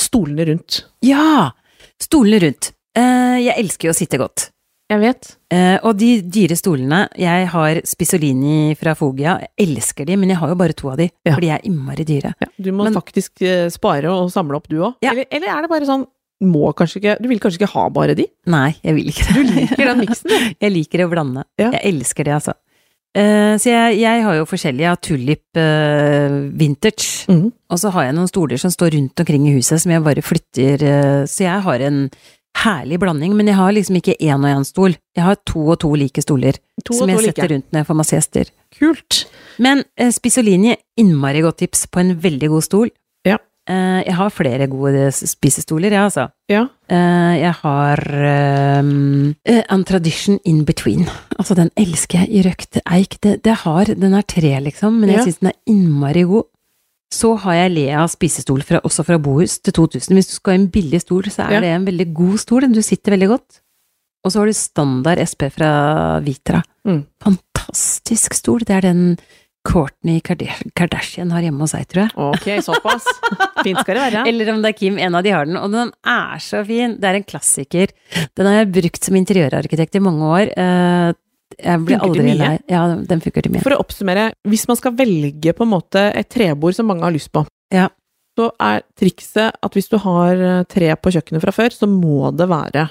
stolene 0.00 0.44
rundt. 0.50 0.82
Ja! 1.04 1.52
Stolene 2.00 2.42
rundt. 2.44 2.70
Eh, 2.96 3.38
jeg 3.48 3.56
elsker 3.64 3.88
jo 3.88 3.96
å 3.96 3.96
sitte 3.96 4.20
godt. 4.20 4.50
Jeg 4.86 5.02
vet. 5.02 5.28
Eh, 5.50 5.76
og 5.82 5.96
de 5.98 6.20
dyre 6.22 6.54
stolene 6.54 7.00
Jeg 7.18 7.48
har 7.50 7.80
Spisolini 7.88 8.76
fra 8.78 8.92
Fogia. 8.94 9.32
Jeg 9.42 9.66
elsker 9.66 10.06
de, 10.06 10.14
men 10.20 10.30
jeg 10.30 10.38
har 10.38 10.52
jo 10.52 10.58
bare 10.60 10.76
to 10.78 10.92
av 10.92 11.00
de. 11.00 11.08
Ja. 11.26 11.32
For 11.34 11.42
de 11.42 11.50
er 11.56 11.64
innmari 11.66 12.06
dyre. 12.06 12.34
Ja, 12.38 12.46
du 12.58 12.70
må 12.72 12.84
Men- 12.86 12.94
faktisk 12.94 13.42
eh, 13.42 13.66
spare 13.74 14.12
og 14.12 14.30
samle 14.30 14.60
opp 14.60 14.68
du 14.70 14.78
òg. 14.78 14.94
Ja. 15.02 15.10
Eller, 15.10 15.26
eller 15.30 15.48
er 15.56 15.62
det 15.66 15.72
bare 15.72 15.88
sånn 15.90 16.06
må 16.44 16.68
kanskje 16.76 17.00
ikke, 17.00 17.16
Du 17.22 17.28
vil 17.30 17.40
kanskje 17.40 17.62
ikke 17.62 17.72
ha 17.72 17.88
bare 17.88 18.14
de? 18.14 18.26
Nei, 18.52 18.74
jeg 18.84 18.94
vil 18.94 19.08
ikke 19.08 19.26
det. 19.26 19.34
Du 19.34 19.54
liker 19.56 19.84
den 19.88 20.00
miksen. 20.04 20.30
Jeg 20.62 20.72
liker 20.74 21.04
å 21.06 21.10
blande. 21.10 21.44
Ja. 21.58 21.70
Jeg 21.72 21.94
elsker 21.94 22.24
det, 22.28 22.34
altså. 22.36 22.52
Eh, 23.16 23.54
så 23.56 23.70
jeg, 23.72 23.94
jeg 24.02 24.22
har 24.26 24.34
jo 24.36 24.44
forskjellige. 24.44 24.84
Jeg 24.84 24.92
har 24.92 25.00
Tulip 25.00 25.56
eh, 25.56 26.34
Vintage. 26.60 27.24
Mm. 27.32 27.46
Og 27.72 27.80
så 27.80 27.88
har 27.94 28.04
jeg 28.04 28.16
noen 28.18 28.28
stoler 28.28 28.60
som 28.60 28.70
står 28.70 28.92
rundt 28.98 29.22
omkring 29.24 29.46
i 29.48 29.54
huset, 29.56 29.80
som 29.80 29.94
jeg 29.94 30.04
bare 30.04 30.22
flytter 30.22 30.84
eh, 30.84 31.22
Så 31.24 31.46
jeg 31.46 31.64
har 31.64 31.80
en 31.88 32.02
herlig 32.64 32.98
blanding, 33.02 33.34
men 33.36 33.46
jeg 33.50 33.56
har 33.58 33.72
liksom 33.76 33.98
ikke 34.00 34.16
én 34.20 34.36
og 34.40 34.48
én 34.50 34.64
stol. 34.68 34.94
Jeg 35.16 35.24
har 35.26 35.36
to 35.48 35.64
og 35.74 35.78
to 35.82 35.90
like 35.98 36.22
stoler, 36.24 36.56
To 36.86 36.94
som 36.94 37.08
jeg 37.12 37.18
setter 37.24 37.42
like. 37.42 37.52
rundt 37.54 37.72
når 37.72 37.82
jeg 37.82 37.86
får 37.90 37.98
masse 38.00 38.16
gjester. 38.16 38.50
Kult. 38.78 39.24
Men 39.62 39.84
eh, 39.96 40.10
Spisolini, 40.14 40.76
innmari 41.00 41.42
godt 41.44 41.58
tips 41.64 41.86
på 41.92 42.00
en 42.02 42.14
veldig 42.20 42.48
god 42.52 42.64
stol. 42.66 42.90
Ja. 43.26 43.38
Eh, 43.68 44.02
jeg 44.06 44.14
har 44.14 44.30
flere 44.30 44.66
gode 44.70 45.08
spisestoler, 45.16 45.90
jeg, 45.90 46.02
altså. 46.08 46.28
Ja. 46.52 46.64
Eh, 46.88 47.34
jeg 47.42 47.52
har 47.62 48.02
um, 48.80 49.34
En 49.44 49.84
Tradition 49.84 50.38
In 50.44 50.64
Between. 50.64 51.06
Altså, 51.38 51.52
den 51.58 51.68
elsker 51.76 52.22
jeg 52.24 52.30
i 52.32 52.42
røkt 52.46 52.78
eik. 52.88 53.18
Det, 53.20 53.42
det 53.44 53.56
har, 53.66 53.84
den 53.92 54.14
er 54.16 54.22
tre, 54.24 54.54
liksom, 54.64 55.00
men 55.02 55.10
jeg 55.12 55.18
Ja. 55.18 55.24
syns 55.26 55.40
den 55.42 55.50
er 55.50 55.58
innmari 55.68 56.22
god. 56.24 56.46
Så 57.16 57.30
har 57.46 57.54
jeg 57.62 57.72
Lea 57.76 58.02
spisestol 58.12 58.60
fra, 58.66 58.80
også 58.84 59.04
fra 59.06 59.16
Bohus 59.22 59.56
til 59.64 59.72
2000. 59.76 60.18
Hvis 60.18 60.28
du 60.32 60.34
skal 60.36 60.52
ha 60.56 60.58
en 60.60 60.68
billig 60.74 61.00
stol, 61.04 61.24
så 61.32 61.46
er 61.46 61.56
Ja. 61.56 61.60
det 61.64 61.70
en 61.76 61.86
veldig 61.88 62.08
god 62.14 62.36
stol. 62.42 62.66
Du 62.72 62.82
sitter 62.84 63.14
veldig 63.16 63.28
godt. 63.32 63.60
Og 64.26 64.32
så 64.34 64.40
har 64.42 64.46
du 64.50 64.56
standard 64.58 65.18
SP 65.22 65.46
fra 65.54 65.70
Vitra. 66.20 66.60
Mm. 66.86 67.04
Fantastisk 67.22 68.34
stol. 68.34 68.64
Det 68.66 68.74
er 68.76 68.80
den 68.88 69.16
Courtney 69.66 70.20
Kardashian 70.22 71.32
har 71.34 71.42
hjemme 71.42 71.64
hos 71.64 71.72
seg, 71.74 71.86
tror 71.90 72.04
jeg. 72.04 72.12
Ok, 72.16 72.46
såpass. 72.62 73.06
Fint 73.66 73.80
skal 73.82 73.96
det 73.98 74.02
være. 74.04 74.26
Eller 74.30 74.50
om 74.52 74.60
det 74.62 74.70
er 74.74 74.78
Kim, 74.78 74.98
en 75.02 75.14
av 75.18 75.24
de 75.26 75.32
har 75.34 75.46
den. 75.48 75.56
Og 75.58 75.72
den 75.72 75.90
er 76.06 76.42
så 76.42 76.60
fin! 76.68 76.94
Det 77.00 77.08
er 77.08 77.18
en 77.18 77.26
klassiker. 77.26 77.90
Den 78.38 78.46
har 78.46 78.60
jeg 78.60 78.70
brukt 78.76 79.02
som 79.08 79.18
interiørarkitekt 79.18 79.98
i 79.98 80.02
mange 80.06 80.22
år. 80.38 80.52
Jeg 81.58 81.80
blir 81.86 82.00
aldri 82.02 82.34
lei. 82.36 82.58
Ja, 82.68 82.82
den 82.96 83.20
funker 83.22 83.42
til 83.46 83.52
mye. 83.54 83.62
For 83.64 83.72
å 83.76 83.80
oppsummere, 83.82 84.32
hvis 84.48 84.66
man 84.68 84.76
skal 84.76 84.92
velge 84.98 85.52
på 85.56 85.62
en 85.66 85.70
måte 85.72 86.02
et 86.14 86.28
trebord 86.32 86.74
som 86.74 86.86
mange 86.90 87.02
har 87.06 87.12
lyst 87.14 87.30
på, 87.32 87.46
Ja. 87.72 87.88
så 88.38 88.50
er 88.60 88.82
trikset 88.98 89.52
at 89.62 89.72
hvis 89.74 89.88
du 89.88 89.96
har 90.02 90.34
eh, 90.36 90.64
tre 90.68 90.90
på 90.96 91.12
kjøkkenet 91.14 91.40
fra 91.40 91.52
før, 91.52 91.70
så 91.72 91.86
må 91.88 92.30
det 92.36 92.48
være 92.48 92.90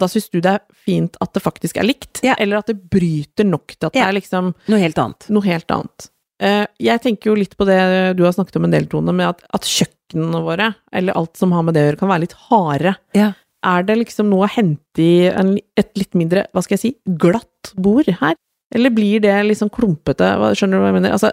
Da 0.00 0.06
syns 0.10 0.28
du 0.30 0.40
det 0.40 0.50
er 0.50 0.60
fint 0.74 1.16
at 1.22 1.32
det 1.32 1.42
faktisk 1.42 1.76
er 1.78 1.84
likt, 1.86 2.20
Ja. 2.22 2.34
eller 2.38 2.58
at 2.58 2.66
det 2.66 2.90
bryter 2.90 3.44
nok 3.46 3.76
til 3.78 3.86
at 3.86 3.92
det 3.94 4.02
er 4.02 4.12
liksom 4.12 4.52
Noe 4.68 4.78
helt 4.82 4.98
annet. 4.98 5.28
noe 5.30 5.42
helt 5.44 5.70
annet. 5.70 6.08
Eh, 6.42 6.66
Jeg 6.82 7.00
tenker 7.00 7.30
jo 7.30 7.34
litt 7.36 7.56
på 7.56 7.64
det 7.64 8.16
du 8.16 8.24
har 8.24 8.32
snakket 8.32 8.56
om 8.56 8.64
en 8.64 8.70
del, 8.72 8.86
Tone, 8.86 9.12
med 9.14 9.28
at, 9.28 9.42
at 9.54 9.62
kjøkkenene 9.62 10.42
våre, 10.42 10.74
eller 10.92 11.14
alt 11.16 11.36
som 11.36 11.52
har 11.52 11.62
med 11.62 11.74
det 11.74 11.82
å 11.82 11.86
gjøre, 11.92 11.98
kan 11.98 12.08
være 12.10 12.20
litt 12.26 12.36
harde. 12.50 12.96
Ja. 13.14 13.32
Er 13.64 13.82
det 13.84 13.96
liksom 13.98 14.28
noe 14.28 14.44
å 14.46 14.50
hente 14.50 14.98
i 15.00 15.28
en, 15.30 15.58
et 15.76 15.94
litt 15.96 16.12
mindre, 16.12 16.46
hva 16.52 16.60
skal 16.62 16.76
jeg 16.76 16.80
si, 16.82 16.96
glatt 17.16 17.48
bord 17.76 18.06
her? 18.20 18.34
Eller 18.74 18.90
blir 18.90 19.20
det 19.22 19.30
litt 19.46 19.58
sånn 19.60 19.70
klumpete? 19.70 20.26
Skjønner 20.58 20.80
du 20.80 20.82
hva 20.82 20.88
jeg 20.90 20.96
mener? 20.96 21.12
Altså, 21.14 21.28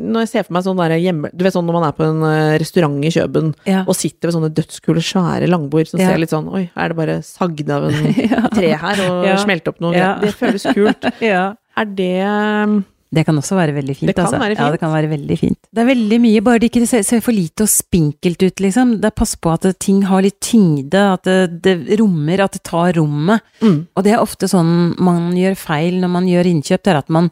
når 0.00 0.22
jeg 0.24 0.28
ser 0.30 0.44
for 0.46 0.54
meg 0.56 0.64
sånn 0.64 0.78
der 0.80 0.94
hjemme... 1.02 1.28
Du 1.36 1.42
vet 1.44 1.52
sånn 1.52 1.66
når 1.68 1.76
man 1.76 1.84
er 1.88 1.96
på 1.98 2.06
en 2.06 2.22
eh, 2.24 2.54
restaurant 2.62 3.04
i 3.04 3.10
Kjøben, 3.12 3.50
Ja. 3.68 3.82
og 3.84 3.98
sitter 3.98 4.30
ved 4.30 4.36
sånne 4.38 4.52
dødskule, 4.56 5.02
svære 5.04 5.50
langbord, 5.50 5.90
som 5.90 6.00
Ja. 6.00 6.08
ser 6.14 6.22
litt 6.22 6.32
sånn 6.32 6.48
Oi, 6.48 6.70
er 6.74 6.88
det 6.88 6.96
bare 6.96 7.18
sagd 7.26 7.68
av 7.68 7.90
en 7.90 8.08
ja. 8.32 8.48
tre 8.54 8.72
her, 8.72 9.02
og 9.10 9.26
Ja. 9.26 9.36
smelt 9.42 9.68
opp 9.68 9.80
noe? 9.84 9.92
Det 10.22 10.32
føles 10.38 10.64
kult. 10.72 11.04
Er 11.76 11.84
det 11.84 12.84
Det 13.14 13.22
kan 13.26 13.36
også 13.38 13.56
være 13.58 13.74
veldig 13.76 13.94
fint. 13.94 14.08
Det 14.10 14.16
kan 14.16 14.26
altså. 14.26 14.40
være 14.42 14.56
Ja, 14.58 14.70
det 14.74 14.80
kan 14.82 14.92
være 14.92 15.10
veldig 15.10 15.38
fint. 15.38 15.58
Det 15.70 15.82
er 15.82 15.88
veldig 15.88 16.18
mye, 16.24 16.42
bare 16.44 16.62
det 16.62 16.70
ikke 16.70 16.86
ser, 16.90 17.20
for 17.24 17.36
lite 17.36 17.66
og 17.66 17.70
spinkelt 17.70 18.42
ut, 18.42 18.62
liksom. 18.64 18.96
Det 19.02 19.10
er 19.10 19.16
Pass 19.16 19.36
på 19.38 19.52
at 19.54 19.68
ting 19.82 20.02
har 20.10 20.24
litt 20.26 20.40
tyngde, 20.42 21.04
at 21.16 21.28
det, 21.28 21.62
det 21.64 22.00
rommer, 22.00 22.42
at 22.44 22.58
det 22.58 22.64
tar 22.66 22.96
rommet. 22.98 23.46
mm. 23.62 23.78
Og 23.96 24.04
det 24.04 24.16
er 24.16 24.24
ofte 24.24 24.50
sånn 24.50 24.96
man 24.98 25.30
gjør 25.38 25.56
feil 25.58 26.00
når 26.02 26.12
man 26.12 26.28
gjør 26.30 26.50
innkjøp, 26.50 26.82
det 26.82 26.92
er 26.92 27.00
at 27.04 27.14
man 27.14 27.30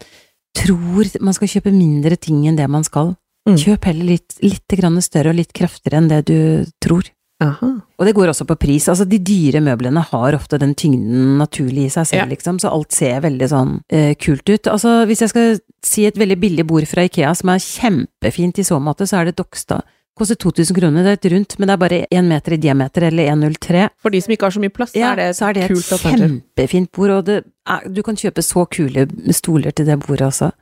tror 0.54 1.11
man 1.21 1.35
skal 1.35 1.50
kjøpe 1.50 1.75
mindre 1.75 2.16
ting 2.16 2.47
enn 2.49 2.59
det 2.59 2.71
man 2.71 2.87
skal. 2.87 3.16
Mm. 3.49 3.59
Kjøp 3.61 3.90
heller 3.90 4.14
litt, 4.14 4.38
litt 4.40 4.78
større 5.04 5.35
og 5.35 5.37
litt 5.37 5.52
kraftigere 5.52 6.00
enn 6.00 6.09
det 6.09 6.23
du 6.31 6.38
tror. 6.81 7.11
Aha. 7.43 7.69
Og 7.99 8.07
det 8.07 8.14
går 8.14 8.31
også 8.31 8.47
på 8.47 8.57
pris. 8.59 8.87
Altså, 8.88 9.05
de 9.09 9.19
dyre 9.19 9.61
møblene 9.61 10.00
har 10.07 10.37
ofte 10.37 10.59
den 10.62 10.75
tyngden 10.79 11.37
naturlig 11.41 11.87
i 11.88 11.91
seg 11.91 12.07
selv, 12.07 12.23
Ja. 12.23 12.26
liksom, 12.31 12.61
så 12.62 12.71
alt 12.71 12.93
ser 12.93 13.21
veldig 13.21 13.49
sånn 13.50 13.81
eh, 13.91 14.14
kult 14.14 14.49
ut. 14.49 14.69
Altså, 14.71 15.05
hvis 15.07 15.21
jeg 15.21 15.29
skal 15.33 15.59
si 15.85 16.07
et 16.07 16.17
veldig 16.17 16.38
billig 16.41 16.67
bord 16.67 16.87
fra 16.87 17.03
Ikea 17.09 17.35
som 17.35 17.50
er 17.50 17.59
kjempefint 17.59 18.59
i 18.59 18.62
så 18.64 18.79
måte, 18.81 19.07
så 19.07 19.21
er 19.21 19.25
det 19.26 19.37
Dokstad. 19.37 19.83
Koster 20.17 20.37
2000 20.38 20.76
kroner, 20.79 21.03
det 21.03 21.11
er 21.11 21.19
et 21.26 21.33
rundt, 21.33 21.59
men 21.59 21.67
det 21.67 21.73
er 21.75 21.76
bare 21.83 22.07
én 22.14 22.29
meter 22.31 22.53
i 22.55 22.57
diameter, 22.62 23.03
eller 23.03 23.33
1,03. 23.35 23.88
For 23.99 24.11
de 24.14 24.21
som 24.23 24.31
ikke 24.31 24.47
har 24.47 24.55
så 24.55 24.61
mye 24.62 24.71
plass, 24.71 24.93
så 24.93 25.00
Ja, 25.00 25.11
er 25.11 25.17
det 25.17 25.25
et 25.33 25.37
så 25.37 25.49
er 25.49 25.53
det 25.55 25.64
et 25.64 25.73
kult 25.75 26.05
kjempefint 26.07 26.93
bord, 26.93 27.11
og 27.11 27.29
er, 27.29 27.88
du 27.91 28.00
kan 28.07 28.14
kjøpe 28.14 28.38
så 28.41 28.62
kule 28.71 29.09
stoler 29.35 29.73
til 29.75 29.87
det 29.87 29.99
bordet 30.07 30.29
også. 30.31 30.53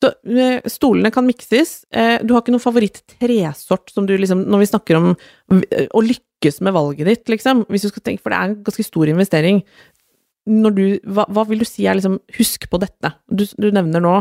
Så 0.00 0.08
eh, 0.32 0.60
stolene 0.72 1.10
kan 1.12 1.26
mikses. 1.28 1.84
Eh, 1.92 2.18
Du 2.24 2.32
har 2.34 2.40
ikke 2.42 2.54
noen 2.54 2.62
favoritt-tresort 2.64 3.90
som 3.92 4.06
du 4.08 4.14
liksom 4.16 4.46
Når 4.48 4.58
vi 4.62 4.68
snakker 4.70 4.96
om 4.96 5.10
eh, 5.70 5.86
å 5.92 6.00
lykkes 6.04 6.60
med 6.64 6.72
valget 6.72 7.06
ditt, 7.06 7.24
liksom, 7.28 7.66
hvis 7.68 7.82
du 7.84 7.88
skal 7.92 8.02
tenke 8.06 8.22
For 8.24 8.32
det 8.32 8.38
er 8.40 8.48
en 8.50 8.62
ganske 8.64 8.84
stor 8.86 9.08
investering. 9.12 9.62
Når 10.50 10.72
du, 10.74 10.84
hva, 11.04 11.26
hva 11.28 11.44
vil 11.50 11.60
du 11.60 11.66
si 11.68 11.84
er 11.86 11.98
liksom 11.98 12.16
Husk 12.38 12.64
på 12.72 12.80
dette. 12.80 13.12
Du, 13.28 13.44
du 13.60 13.68
nevner 13.76 14.00
nå 14.00 14.14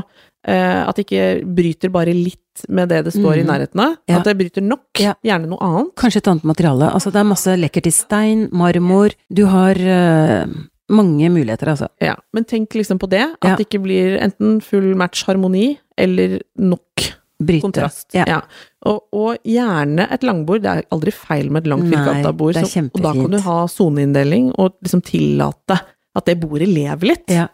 eh, 0.46 0.82
at 0.84 0.96
det 1.00 1.06
ikke 1.08 1.24
bryter 1.48 1.90
bare 1.96 2.12
litt 2.14 2.66
med 2.68 2.90
det 2.92 3.06
det 3.08 3.14
står 3.16 3.38
i 3.40 3.44
Mhm. 3.46 3.48
nærheten 3.48 3.80
av. 3.86 3.94
Ja. 4.12 4.18
At 4.20 4.26
det 4.28 4.36
bryter 4.38 4.62
nok. 4.68 4.84
Ja. 5.00 5.14
Gjerne 5.24 5.48
noe 5.48 5.64
annet. 5.64 5.94
Kanskje 5.96 6.20
et 6.20 6.28
annet 6.28 6.44
materiale. 6.44 6.90
Altså, 6.92 7.08
det 7.16 7.22
er 7.22 7.30
masse 7.32 7.56
lekkert 7.56 7.88
i 7.88 7.94
stein, 7.96 8.50
marmor, 8.52 9.16
du 9.32 9.46
har 9.48 9.80
eh, 9.80 10.46
mange 10.89 11.29
muligheter, 11.29 11.67
altså. 11.74 11.88
Ja. 12.01 12.15
Men 12.34 12.46
tenk 12.50 12.74
liksom 12.75 13.00
på 13.00 13.10
det. 13.10 13.22
At 13.41 13.50
Ja. 13.50 13.55
det 13.55 13.67
ikke 13.69 13.81
blir 13.84 14.17
enten 14.22 14.62
full 14.62 14.96
match 14.96 15.24
harmoni 15.27 15.77
eller 15.98 16.39
nok 16.58 17.03
Bryte. 17.41 17.62
kontrast. 17.63 18.08
Ja. 18.13 18.41
Og, 18.86 19.03
og 19.13 19.38
gjerne 19.46 20.08
et 20.12 20.22
langbord. 20.24 20.62
Det 20.63 20.72
er 20.72 20.84
aldri 20.91 21.12
feil 21.12 21.50
med 21.51 21.63
et 21.65 21.69
langt 21.69 21.88
firkanta 21.91 22.34
bord. 22.36 22.53
det 22.53 22.63
er 22.63 22.67
så- 22.67 22.89
og 22.93 23.01
da 23.01 23.13
kan 23.13 23.31
du 23.31 23.39
ha 23.39 23.65
soneinndeling 23.67 24.51
og 24.58 24.74
liksom 24.84 25.01
tillate 25.03 25.79
at 26.15 26.25
det 26.25 26.39
bordet 26.39 26.67
lever 26.67 27.08
litt. 27.13 27.29
Ja. 27.29 27.48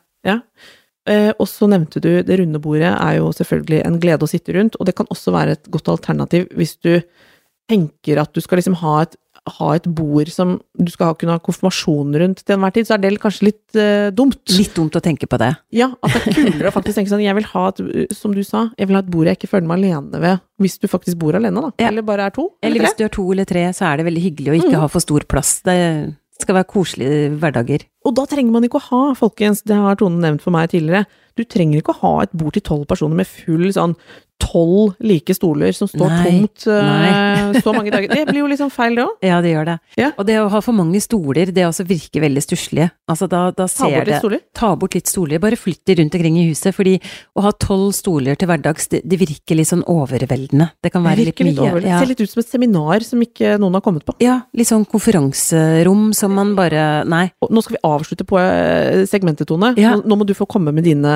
Eh, 1.07 1.31
og 1.39 1.45
så 1.45 1.67
nevnte 1.69 2.01
du 2.01 2.23
det 2.23 2.39
runde 2.39 2.59
bordet 2.59 2.89
er 2.99 3.17
jo 3.19 3.29
selvfølgelig 3.31 3.85
en 3.85 3.99
glede 3.99 4.23
å 4.25 4.27
sitte 4.29 4.55
rundt, 4.55 4.75
og 4.79 4.87
det 4.87 4.95
kan 4.95 5.05
også 5.13 5.31
være 5.31 5.51
et 5.51 5.67
godt 5.69 5.87
alternativ 5.87 6.47
hvis 6.57 6.77
du 6.81 6.99
tenker 7.69 8.17
at 8.21 8.33
du 8.33 8.41
skal 8.41 8.57
liksom 8.57 8.73
ha 8.81 9.01
et 9.03 9.15
ha 9.45 9.67
et 9.77 9.85
bord 9.85 10.29
som 10.33 10.55
du 10.77 10.89
skal 10.89 11.11
ha, 11.11 11.15
kunne 11.19 11.35
ha 11.35 11.41
konfirmasjon 11.45 12.15
rundt 12.17 12.41
til 12.43 12.55
enhver 12.55 12.73
tid, 12.73 12.87
så 12.87 12.95
er 12.95 13.03
det 13.03 13.11
kanskje 13.21 13.45
litt 13.51 13.77
uh, 13.77 14.09
dumt. 14.15 14.39
Litt 14.57 14.73
dumt 14.73 14.97
å 14.97 15.01
tenke 15.05 15.27
på 15.29 15.37
det. 15.41 15.51
Ja, 15.75 15.91
at 16.01 16.15
det 16.15 16.21
er 16.31 16.37
kulere 16.39 16.71
å 16.71 16.73
faktisk 16.77 16.97
tenke 16.97 17.13
sånn 17.13 17.21
Jeg 17.25 17.37
vil 17.37 17.45
ha 17.51 17.65
et, 17.69 17.81
som 18.17 18.33
du 18.33 18.41
sa, 18.43 18.65
jeg 18.79 18.89
vil 18.89 18.97
ha 18.97 19.03
et 19.05 19.11
bord 19.13 19.29
jeg 19.29 19.37
ikke 19.37 19.51
føler 19.53 19.69
meg 19.69 19.83
alene 19.83 20.21
ved, 20.23 20.41
hvis 20.61 20.79
du 20.81 20.87
faktisk 20.89 21.19
bor 21.21 21.37
alene, 21.37 21.61
da. 21.61 21.71
Ja. 21.77 21.89
Eller 21.91 22.05
bare 22.07 22.25
er 22.29 22.35
to. 22.35 22.49
Eller 22.65 22.81
tre. 22.81 22.87
hvis 22.89 22.97
du 22.97 23.03
er 23.05 23.13
to 23.13 23.27
eller 23.35 23.45
tre, 23.49 23.67
så 23.77 23.89
er 23.91 24.01
det 24.01 24.07
veldig 24.09 24.23
hyggelig 24.29 24.51
å 24.53 24.59
ikke 24.61 24.73
Mm. 24.75 24.81
ha 24.81 24.87
for 24.91 25.03
stor 25.03 25.23
plass. 25.29 25.59
Det 25.65 25.77
skal 26.41 26.55
være 26.57 26.67
koselige 26.67 27.29
hverdager. 27.39 27.85
Og 28.05 28.15
da 28.17 28.25
trenger 28.29 28.51
man 28.55 28.63
ikke 28.67 28.79
å 28.81 28.87
ha, 28.91 29.03
folkens, 29.17 29.63
det 29.65 29.75
har 29.81 29.97
Tone 29.99 30.21
nevnt 30.21 30.43
for 30.45 30.53
meg 30.55 30.69
tidligere, 30.73 31.05
du 31.35 31.43
trenger 31.43 31.81
ikke 31.81 31.91
å 31.95 31.99
ha 32.03 32.13
et 32.23 32.31
bord 32.37 32.53
til 32.55 32.63
tolv 32.63 32.85
personer 32.87 33.17
med 33.19 33.27
full 33.27 33.67
sånn 33.75 33.97
tolv 34.39 34.97
like 34.99 35.31
stoler 35.31 35.71
som 35.75 35.87
står 35.87 36.09
Nei, 36.11 36.23
tomt 36.27 36.65
nei. 36.67 37.61
så 37.63 37.71
mange 37.71 37.91
dager. 37.93 38.11
Det 38.11 38.25
blir 38.27 38.41
jo 38.41 38.47
liksom 38.51 38.67
feil, 38.71 38.97
det 38.99 39.05
òg. 39.05 39.13
Ja, 39.23 39.37
det 39.43 39.53
gjør 39.53 39.67
det. 39.69 39.75
Ja. 39.99 40.09
Og 40.19 40.27
det 40.27 40.35
å 40.41 40.49
ha 40.51 40.59
for 40.63 40.75
mange 40.75 40.99
stoler, 41.03 41.51
det 41.55 41.63
også 41.63 41.85
virker 41.87 42.23
veldig 42.25 42.43
stusslige. 42.43 42.89
Altså 43.11 43.29
da, 43.31 43.45
da 43.55 43.67
Ta 43.71 43.87
bort 43.87 44.09
litt 44.11 44.19
stoler. 44.19 44.41
Ta 44.59 44.71
bort 44.81 44.97
litt 44.97 45.07
stoler, 45.11 45.39
bare 45.43 45.59
flytt 45.59 45.81
de 45.87 45.95
rundt 46.01 46.17
omkring 46.19 46.39
i 46.41 46.45
huset, 46.49 46.75
fordi 46.75 46.97
å 47.39 47.45
ha 47.47 47.53
tolv 47.63 47.93
stoler 47.95 48.35
til 48.39 48.51
hverdags, 48.51 48.89
det, 48.91 49.01
det 49.07 49.19
virker 49.23 49.55
litt 49.59 49.71
sånn 49.71 49.85
overveldende. 49.91 50.67
Det 50.83 50.91
kan 50.93 51.03
Det 51.07 51.09
være 51.13 51.21
litt 51.23 51.31
virker 51.31 51.49
litt 51.49 51.55
mye. 51.55 51.69
overveldende. 51.69 51.93
Ja. 51.95 51.99
Det 51.99 52.03
ser 52.05 52.11
litt 52.13 52.25
ut 52.27 52.35
som 52.35 52.43
et 52.43 52.51
seminar 52.57 53.07
som 53.07 53.23
ikke 53.23 53.55
noen 53.63 53.79
har 53.79 53.85
kommet 53.87 54.07
på. 54.07 54.17
ja, 54.23 54.41
litt 54.55 54.67
sånn 54.71 54.83
konferanserom 54.91 56.09
som 56.15 56.35
man 56.35 56.55
bare 56.59 56.85
Nei. 57.07 57.29
Og 57.43 57.51
nå 57.55 57.63
skal 57.63 57.77
vi 57.79 57.83
avslutte 57.95 58.25
på 58.27 58.37
eh, 58.41 59.05
segmentet, 59.09 59.47
Tone. 59.47 59.73
Ja. 59.79 59.95
Nå, 59.95 60.03
nå 60.05 60.17
må 60.21 60.25
du 60.27 60.33
få 60.37 60.47
komme 60.47 60.71
med 60.75 60.83
dine 60.87 61.13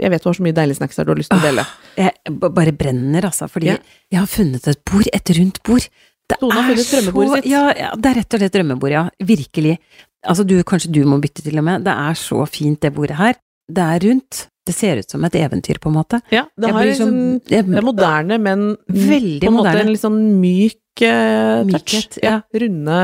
Jeg 0.00 0.10
vet 0.10 0.22
du 0.22 0.28
har 0.28 0.34
så 0.38 0.44
mye 0.46 0.56
deilige 0.56 0.78
snacks 0.80 0.96
her 0.98 1.04
du 1.08 1.12
har 1.14 1.20
lyst 1.20 1.30
til 1.32 1.38
å 1.40 1.46
dele. 1.48 1.64
Jeg 1.96 2.36
bare 2.38 2.72
brenner, 2.76 3.22
altså, 3.30 3.48
fordi 3.50 3.72
Ja. 3.72 3.78
jeg 4.10 4.20
har 4.20 4.26
funnet 4.30 4.68
et 4.68 4.84
bord, 4.84 5.08
et 5.12 5.34
rundt 5.38 5.62
bord. 5.62 5.88
Det 6.28 6.38
Tone 6.40 6.52
har 6.58 6.68
funnet 6.68 6.90
drømmebordet 6.92 7.28
så- 7.30 7.36
sitt. 7.42 7.46
Ja, 7.50 7.64
ja, 7.72 7.94
det 7.96 8.06
er 8.10 8.14
rett 8.20 8.34
og 8.34 8.40
slett 8.40 8.52
drømmebord, 8.52 8.90
ja. 8.92 9.08
Virkelig. 9.24 9.78
Altså, 10.26 10.44
du, 10.46 10.62
kanskje 10.62 10.92
du 10.92 11.04
må 11.08 11.20
bytte 11.22 11.42
til 11.42 11.56
og 11.58 11.64
med. 11.64 11.84
Det 11.84 11.94
er 11.94 12.14
så 12.14 12.46
fint, 12.48 12.80
det 12.80 12.92
bordet 12.94 13.16
her. 13.16 13.34
Det 13.70 13.84
er 13.84 13.98
rundt. 14.08 14.46
Det 14.68 14.74
ser 14.76 14.98
ut 15.00 15.08
som 15.10 15.24
et 15.24 15.32
eventyr, 15.32 15.78
på 15.80 15.88
en 15.88 15.94
måte. 15.96 16.20
Ja, 16.30 16.42
det 16.60 16.70
har 16.70 16.84
liksom 16.84 17.08
sånn- 17.08 17.40
Det 17.48 17.58
er 17.64 17.80
moderne, 17.82 18.36
men 18.38 18.76
Veldig 18.90 19.40
på 19.40 19.46
en 19.48 19.54
måte 19.54 19.64
moderne. 19.64 19.80
en 19.80 19.92
litt 19.94 20.00
sånn 20.02 20.40
myk 20.42 20.76
eh, 21.06 21.64
touch. 21.68 21.94
Mykhet, 21.94 22.18
ja. 22.22 22.40
Runde, 22.54 22.98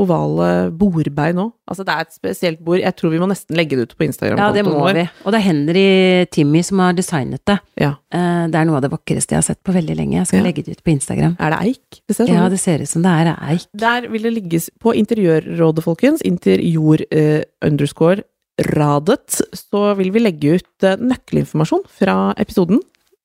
ovale 0.00 0.48
bordbein 0.74 1.38
òg. 1.42 1.52
Altså, 1.70 1.84
det 1.86 1.94
er 1.94 2.04
et 2.04 2.12
spesielt 2.14 2.60
bord. 2.64 2.80
Jeg 2.82 2.96
tror 2.98 3.12
vi 3.14 3.20
må 3.22 3.28
nesten 3.30 3.56
legge 3.56 3.76
det 3.78 3.86
ut 3.88 3.94
på 3.98 4.04
Instagram. 4.06 4.38
Ja, 4.40 4.50
det 4.52 4.64
må 4.66 4.82
vi. 4.94 5.04
Og 5.24 5.32
det 5.32 5.40
er 5.40 5.46
Henry 5.46 5.86
Timmy 6.34 6.62
som 6.66 6.82
har 6.84 6.92
designet 6.98 7.42
det. 7.48 7.58
Ja. 7.80 7.94
Eh, 8.12 8.46
Det 8.54 8.60
er 8.60 8.64
noe 8.68 8.76
av 8.76 8.82
det 8.84 8.90
vakreste 8.92 9.32
jeg 9.34 9.40
har 9.40 9.46
sett 9.48 9.62
på 9.64 9.72
veldig 9.72 9.96
lenge. 9.96 10.18
Jeg 10.20 10.26
skal 10.26 10.38
Ja. 10.40 10.44
legge 10.44 10.64
det 10.64 10.76
ut 10.78 10.84
på 10.84 10.92
Instagram. 10.92 11.36
Er 11.40 11.50
det 11.50 11.60
eik? 11.68 12.00
Det 12.06 12.16
ser 12.16 12.26
sånn 12.26 12.34
Ja, 12.34 12.48
det 12.48 12.60
ser 12.60 12.78
ut 12.82 12.88
som 12.88 13.02
det 13.02 13.10
er 13.10 13.36
eik. 13.48 13.66
Der 13.74 14.08
vil 14.08 14.22
det 14.22 14.32
ligges 14.34 14.70
på 14.78 14.92
Interiørrådet, 14.94 15.82
folkens. 15.82 16.22
Interior 16.22 16.98
eh, 17.10 17.42
underscore 17.62 18.22
radet. 18.60 19.40
Så 19.54 19.96
vil 19.96 20.10
vi 20.12 20.20
legge 20.20 20.54
ut 20.60 20.82
eh, 20.84 20.96
nøkkelinformasjon 20.96 21.82
fra 21.88 22.34
episoden. 22.36 22.80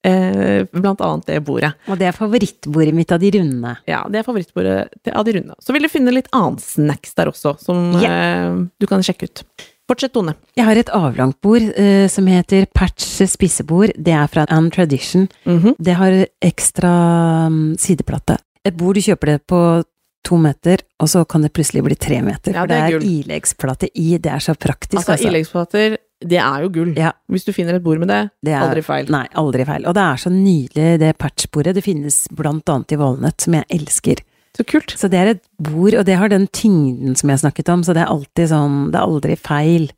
Eh, 0.07 0.63
blant 0.71 1.01
annet 1.03 1.25
det 1.27 1.39
bordet. 1.43 1.73
Og 1.91 1.97
det 1.99 2.07
er 2.07 2.15
favorittbordet 2.15 2.93
mitt 2.95 3.11
av 3.11 3.19
de 3.19 3.31
runde. 3.35 3.73
Ja, 3.89 4.05
det 4.07 4.21
er 4.21 4.23
favorittbordet 4.23 4.87
til- 5.03 5.13
av 5.13 5.25
de 5.25 5.33
runde. 5.33 5.55
Så 5.59 5.73
vil 5.75 5.81
du 5.83 5.89
finne 5.89 6.13
litt 6.15 6.29
annen 6.31 6.57
snacks 6.57 7.13
der 7.15 7.27
også, 7.27 7.57
som 7.59 7.95
eh, 7.99 8.67
du 8.79 8.87
kan 8.87 9.01
sjekke 9.03 9.27
ut. 9.27 9.43
Fortsett, 9.89 10.13
Tone. 10.13 10.35
Jeg 10.55 10.65
har 10.65 10.77
et 10.77 10.89
avlangt 10.93 11.41
bord 11.41 11.61
eh, 11.75 12.07
som 12.07 12.27
heter 12.27 12.67
Patch 12.73 13.23
spisebord. 13.27 13.91
Det 13.97 14.13
er 14.13 14.27
fra 14.27 14.45
An 14.47 14.69
Tradition. 14.71 15.27
Mhm. 15.45 15.75
Det 15.81 15.95
har 15.97 16.25
ekstra 16.45 17.47
um, 17.47 17.75
sideplate. 17.75 18.37
Et 18.63 18.75
bord 18.77 18.95
du 18.95 19.01
kjøper 19.01 19.33
det 19.33 19.47
på 19.49 19.83
to 20.23 20.37
meter, 20.37 20.81
og 20.99 21.07
så 21.09 21.23
kan 21.27 21.41
det 21.41 21.51
plutselig 21.55 21.81
bli 21.83 21.95
tre 21.95 22.21
meter. 22.21 22.53
Ja, 22.53 22.61
for 22.61 22.67
det 22.67 22.77
er 22.77 22.99
det 22.99 23.01
er 23.01 23.09
ileggsplate 23.23 23.89
i. 23.95 24.17
Det 24.21 24.31
er 24.31 24.39
så 24.43 24.53
praktisk, 24.55 24.99
Altså, 25.09 25.27
ileggsplater, 25.27 25.97
det 26.21 26.39
er 26.41 26.63
jo 26.65 26.69
gull. 26.69 26.93
Ja. 26.97 27.11
Hvis 27.31 27.45
du 27.47 27.53
finner 27.55 27.75
et 27.75 27.83
bord 27.83 27.99
med 28.01 28.09
det, 28.11 28.29
Det 28.43 28.51
er, 28.53 28.61
aldri 28.65 28.81
feil. 28.83 29.07
Nei, 29.09 29.25
aldri 29.39 29.65
feil. 29.65 29.85
Og 29.87 29.93
det 29.95 30.03
er 30.03 30.15
så 30.19 30.29
nydelig, 30.33 30.99
det 30.99 31.17
patchbordet. 31.17 31.75
Det 31.75 31.83
finnes 31.85 32.27
blant 32.35 32.67
annet 32.69 32.91
i 32.91 32.99
Valnøtt, 32.99 33.39
som 33.41 33.53
jeg 33.53 33.65
elsker. 33.69 34.19
Så 34.57 34.65
kult. 34.67 34.91
Så 34.99 35.07
det 35.09 35.19
er 35.19 35.27
et 35.35 35.43
bord, 35.61 35.93
og 35.93 36.05
det 36.05 36.17
har 36.19 36.27
den 36.27 36.47
tyngden 36.47 37.15
som 37.15 37.29
jeg 37.29 37.39
snakket 37.39 37.69
om, 37.69 37.83
så 37.83 37.93
det 37.95 38.01
er 38.03 38.11
alltid 38.11 38.49
sånn, 38.51 38.91
det 38.91 38.99
er 38.99 39.05
aldri 39.07 39.35
feil. 39.39 39.91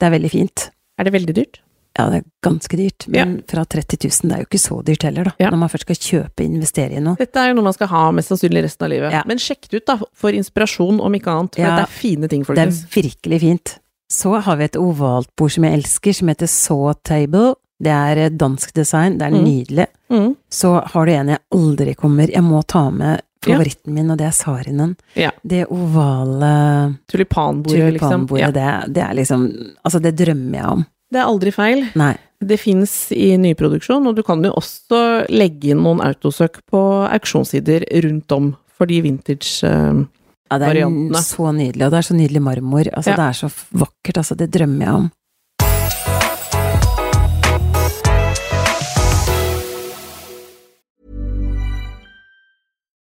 Det 0.00 0.08
er 0.08 0.14
veldig 0.18 0.30
fint. 0.32 0.70
Er 0.98 1.04
det 1.04 1.12
veldig 1.14 1.34
dyrt? 1.36 1.60
Ja, 1.98 2.06
det 2.08 2.20
er 2.20 2.24
ganske 2.46 2.76
dyrt, 2.78 3.06
men 3.10 3.42
fra 3.50 3.64
30 3.66 3.98
000, 4.06 4.30
det 4.30 4.36
er 4.36 4.42
jo 4.44 4.46
ikke 4.48 4.60
så 4.62 4.76
dyrt 4.86 5.02
heller, 5.02 5.24
da. 5.24 5.32
Ja. 5.42 5.50
Når 5.50 5.58
man 5.58 5.68
først 5.68 5.84
skal 5.88 5.98
kjøpe, 5.98 6.44
investere 6.46 6.96
i 6.96 7.00
noe. 7.02 7.18
Dette 7.18 7.36
er 7.42 7.50
jo 7.50 7.56
noe 7.58 7.66
man 7.66 7.74
skal 7.76 7.90
ha 7.92 8.02
mest 8.14 8.30
sannsynlig 8.30 8.62
resten 8.64 8.86
av 8.86 8.90
livet. 8.94 9.12
Ja. 9.12 9.22
Men 9.26 9.38
sjekk 9.42 9.68
det 9.68 9.82
ut, 9.82 9.86
da, 9.90 9.96
for 10.14 10.30
inspirasjon, 10.30 11.00
om 11.02 11.12
ikke 11.18 11.30
annet. 11.34 11.54
For 11.58 11.62
Ja. 11.62 11.76
dette 11.76 11.90
er 11.90 11.92
fine 11.92 12.28
ting, 12.30 12.42
Det 12.42 12.48
er 12.56 12.70
folkens. 12.70 12.86
virkelig 12.94 13.40
fint. 13.40 13.78
Så 14.10 14.32
har 14.42 14.56
vi 14.58 14.64
et 14.66 14.76
ovalt 14.76 15.28
bord 15.38 15.52
som 15.54 15.64
jeg 15.64 15.78
elsker, 15.78 16.12
som 16.18 16.28
heter 16.32 16.48
Saw 16.50 16.92
Table. 17.06 17.54
Det 17.80 17.92
er 17.94 18.18
eh, 18.26 18.30
dansk 18.36 18.74
design, 18.76 19.18
det 19.18 19.28
er 19.28 19.36
Mm. 19.38 19.44
nydelig. 19.44 19.86
Mm. 20.10 20.36
Så 20.50 20.72
har 20.92 21.06
du 21.06 21.12
en 21.12 21.28
jeg 21.28 21.38
aldri 21.54 21.94
kommer, 21.94 22.28
jeg 22.28 22.42
må 22.42 22.62
ta 22.66 22.90
med 22.90 23.20
Ja. 23.46 23.54
favoritten 23.56 23.94
min, 23.94 24.10
og 24.10 24.18
det 24.18 24.26
er 24.26 24.32
sarinen. 24.36 24.96
Ja. 25.16 25.30
Det 25.46 25.66
ovale 25.70 26.96
Tulipanbordet, 27.08 27.92
liksom. 27.94 28.26
Ja. 28.38 28.50
det, 28.50 28.92
det 28.94 29.02
er 29.02 29.14
liksom 29.14 29.46
Altså, 29.84 30.00
det 30.02 30.16
drømmer 30.16 30.58
jeg 30.58 30.66
om. 30.66 30.84
Det 31.10 31.18
er 31.18 31.26
aldri 31.26 31.50
feil. 31.52 31.86
Nei. 31.96 32.16
Det 32.40 32.58
fins 32.60 33.10
i 33.12 33.36
nyproduksjon, 33.36 34.06
og 34.06 34.14
du 34.16 34.22
kan 34.22 34.42
jo 34.44 34.52
også 34.56 35.26
legge 35.28 35.70
inn 35.72 35.82
noen 35.82 36.00
autosøk 36.00 36.60
på 36.70 36.80
auksjonssider 37.12 37.84
rundt 38.04 38.32
om 38.32 38.56
for 38.76 38.86
de 38.86 39.00
vintage 39.02 39.64
eh, 39.64 40.04
Ja, 40.50 40.58
det 40.58 40.66
er 40.66 40.72
Variantene. 40.74 41.22
så 41.22 41.52
nydelig, 41.54 41.84
og 41.86 41.90
det 41.92 41.98
er 41.98 42.02
så 42.02 42.14
nydelig 42.14 42.42
marmor. 42.42 42.88
Altså, 42.96 43.10
Ja. 43.10 43.16
det 43.16 43.24
er 43.28 43.32
så 43.32 43.48
vakkert, 43.72 44.16
altså. 44.16 44.34
Det 44.34 44.50
drømmer 44.50 44.84
jeg 44.84 44.94
om. 44.94 45.10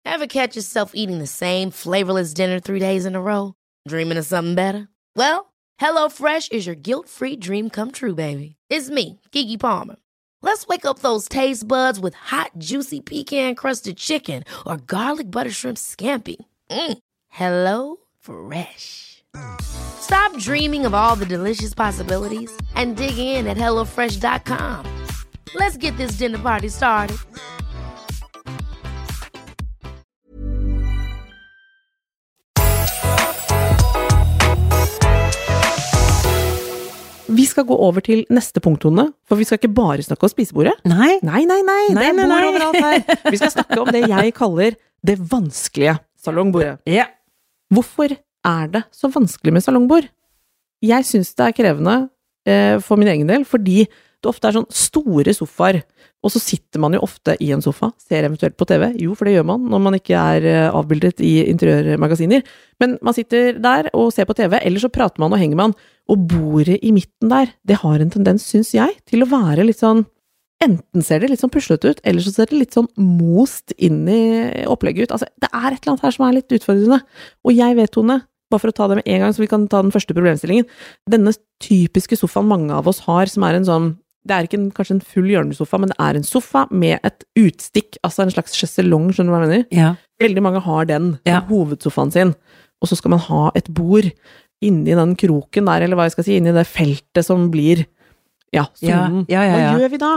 Ever 0.05 0.27
catch 0.27 0.55
yourself 0.55 0.91
eating 0.95 1.19
the 1.19 1.27
same 1.27 1.69
flavorless 1.71 2.33
dinner 2.33 2.59
three 2.59 2.79
days 2.79 3.05
in 3.05 3.15
a 3.15 3.21
row? 3.21 3.53
Dreaming 3.87 4.17
of 4.17 4.25
something 4.25 4.55
better? 4.55 4.87
Well, 5.15 5.53
HelloFresh 5.79 6.51
is 6.51 6.65
your 6.65 6.75
guilt 6.75 7.07
free 7.07 7.35
dream 7.35 7.69
come 7.69 7.91
true, 7.91 8.15
baby. 8.15 8.55
It's 8.69 8.89
me, 8.89 9.19
Kiki 9.31 9.57
Palmer. 9.57 9.97
Let's 10.41 10.65
wake 10.67 10.85
up 10.85 10.99
those 10.99 11.27
taste 11.27 11.67
buds 11.67 11.99
with 11.99 12.13
hot, 12.15 12.51
juicy 12.57 13.01
pecan 13.01 13.53
crusted 13.55 13.97
chicken 13.97 14.43
or 14.65 14.77
garlic 14.77 15.29
butter 15.29 15.51
shrimp 15.51 15.77
scampi. 15.77 16.37
Mm. 16.71 16.97
Hello 17.37 17.97
Fresh. 18.19 19.23
Stop 19.61 20.35
dreaming 20.39 20.87
of 20.87 20.95
all 20.95 21.15
the 21.15 21.25
delicious 21.25 21.73
possibilities 21.75 22.51
and 22.73 22.95
dig 22.97 23.19
in 23.19 23.45
at 23.45 23.57
HelloFresh.com. 23.57 24.83
Let's 25.53 25.77
get 25.77 25.95
this 25.97 26.17
dinner 26.17 26.39
party 26.39 26.69
started. 26.69 27.17
Vi 37.27 37.43
skal 37.45 37.65
gå 37.67 37.75
over 37.75 37.99
til 38.01 38.23
neste 38.33 38.61
punkt, 38.63 38.81
Tone, 38.81 39.11
for 39.27 39.35
vi 39.35 39.43
skal 39.45 39.59
ikke 39.59 39.73
bare 39.75 40.01
snakke 40.05 40.25
om 40.25 40.31
spisebordet. 40.31 40.73
Nei, 40.87 41.17
Nei, 41.21 41.43
nei, 41.45 41.59
nei, 41.67 41.83
Nei, 41.91 42.05
det 42.07 42.07
er 42.13 42.31
bord 42.31 42.47
overalt 42.49 42.79
her. 42.81 43.17
Vi 43.33 43.37
skal 43.41 43.51
snakke 43.51 43.81
om 43.83 43.91
det 43.93 44.05
jeg 44.07 44.33
kaller 44.37 44.77
det 45.05 45.17
vanskelige 45.31 45.97
salongbordet. 46.23 46.79
ja. 46.87 47.05
Hvorfor 47.73 48.13
er 48.47 48.69
det 48.71 48.83
så 48.95 49.09
vanskelig 49.11 49.53
med 49.55 49.65
salongbord? 49.65 50.07
Jeg 50.85 51.07
syns 51.07 51.33
det 51.35 51.47
er 51.47 51.55
krevende 51.57 51.95
eh, 52.47 52.77
for 52.83 52.99
min 52.99 53.09
egen 53.11 53.29
del, 53.29 53.45
fordi 53.47 53.85
det 53.87 54.29
ofte 54.31 54.49
er 54.49 54.55
sånn 54.55 54.71
store 54.73 55.33
sofaer, 55.35 55.83
og 56.25 56.31
så 56.33 56.41
sitter 56.41 56.81
man 56.81 56.95
jo 56.97 57.03
ofte 57.05 57.35
i 57.43 57.51
en 57.53 57.61
sofa, 57.61 57.91
ser 58.01 58.25
eventuelt 58.25 58.57
på 58.57 58.65
TV. 58.69 58.87
Jo, 59.03 59.13
for 59.17 59.29
det 59.29 59.35
gjør 59.35 59.45
man 59.51 59.67
når 59.69 59.83
man 59.85 59.97
ikke 59.99 60.17
er 60.17 60.47
eh, 60.49 60.69
avbildet 60.73 61.21
i 61.25 61.35
interiørmagasiner. 61.51 62.41
Men 62.81 62.97
man 63.05 63.15
sitter 63.17 63.59
der 63.61 63.91
og 63.93 64.09
ser 64.15 64.25
på 64.29 64.35
TV, 64.37 64.57
eller 64.57 64.81
så 64.81 64.89
prater 64.93 65.21
man 65.21 65.35
og 65.35 65.41
henger 65.41 65.59
man. 65.59 65.75
Og 66.09 66.25
bordet 66.31 66.79
i 66.81 66.93
midten 66.95 67.29
der, 67.29 67.53
det 67.67 67.81
har 67.83 68.01
en 68.01 68.13
tendens, 68.13 68.47
syns 68.49 68.73
jeg, 68.73 68.97
til 69.05 69.23
å 69.23 69.29
være 69.29 69.67
litt 69.67 69.83
sånn 69.83 70.07
Enten 70.63 71.03
ser 71.05 71.19
det 71.21 71.29
litt 71.29 71.41
sånn 71.43 71.51
puslete 71.53 71.91
ut, 71.93 71.99
eller 72.07 72.23
så 72.25 72.31
ser 72.33 72.49
det 72.49 72.57
litt 72.57 72.73
sånn 72.73 72.87
most 72.97 73.75
inn 73.77 74.07
i 74.09 74.63
opplegget 74.65 75.05
ut. 75.07 75.11
Altså, 75.13 75.27
det 75.37 75.49
er 75.53 75.67
et 75.75 75.83
eller 75.83 75.93
annet 75.93 76.05
her 76.07 76.15
som 76.15 76.25
er 76.25 76.33
litt 76.39 76.55
utfordrende. 76.57 76.97
Og 77.45 77.53
jeg 77.53 77.77
vet, 77.77 77.91
Tone, 77.93 78.15
bare 78.49 78.63
for 78.63 78.71
å 78.71 78.75
ta 78.77 78.87
det 78.89 78.97
med 79.01 79.07
en 79.11 79.21
gang, 79.21 79.35
så 79.35 79.43
vi 79.43 79.49
kan 79.51 79.67
ta 79.69 79.83
den 79.85 79.93
første 79.93 80.15
problemstillingen. 80.17 80.65
Denne 81.13 81.33
typiske 81.61 82.17
sofaen 82.17 82.47
mange 82.49 82.73
av 82.73 82.87
oss 82.89 83.03
har, 83.05 83.29
som 83.29 83.43
er 83.45 83.59
en 83.59 83.67
sånn 83.69 83.87
Det 84.27 84.35
er 84.35 84.43
ikke 84.43 84.57
en, 84.59 84.71
kanskje 84.75 84.95
en 84.97 85.05
full 85.07 85.29
hjørnesofa, 85.31 85.77
men 85.79 85.87
det 85.87 85.95
er 86.03 86.17
en 86.19 86.25
sofa 86.27 86.65
med 86.69 86.99
et 87.07 87.21
utstikk, 87.39 87.95
altså 88.03 88.25
en 88.25 88.31
slags 88.33 88.57
sjeselong, 88.59 89.05
skjønner 89.15 89.31
du 89.31 89.35
hva 89.37 89.39
jeg 89.45 89.47
mener? 89.47 89.67
ja. 89.71 89.91
Veldig 90.19 90.41
mange 90.43 90.59
har 90.65 90.83
den 90.89 91.05
Ja. 91.23 91.39
hovedsofaen 91.47 92.11
sin, 92.11 92.33
og 92.81 92.89
så 92.89 92.97
skal 92.97 93.11
man 93.13 93.19
ha 93.23 93.51
et 93.55 93.69
bord 93.71 94.09
inni 94.61 94.95
den 94.97 95.15
kroken 95.15 95.69
der, 95.69 95.85
eller 95.85 95.95
hva 95.95 96.09
jeg 96.09 96.11
skal 96.17 96.23
si, 96.27 96.35
inni 96.41 96.51
det 96.51 96.65
feltet 96.67 97.23
som 97.23 97.49
blir 97.53 97.85
ja, 98.51 98.65
sonen. 98.75 99.23
ja. 99.29 99.45
Hva 99.47 99.79
gjør 99.79 99.91
vi 99.95 99.97
da? 100.01 100.11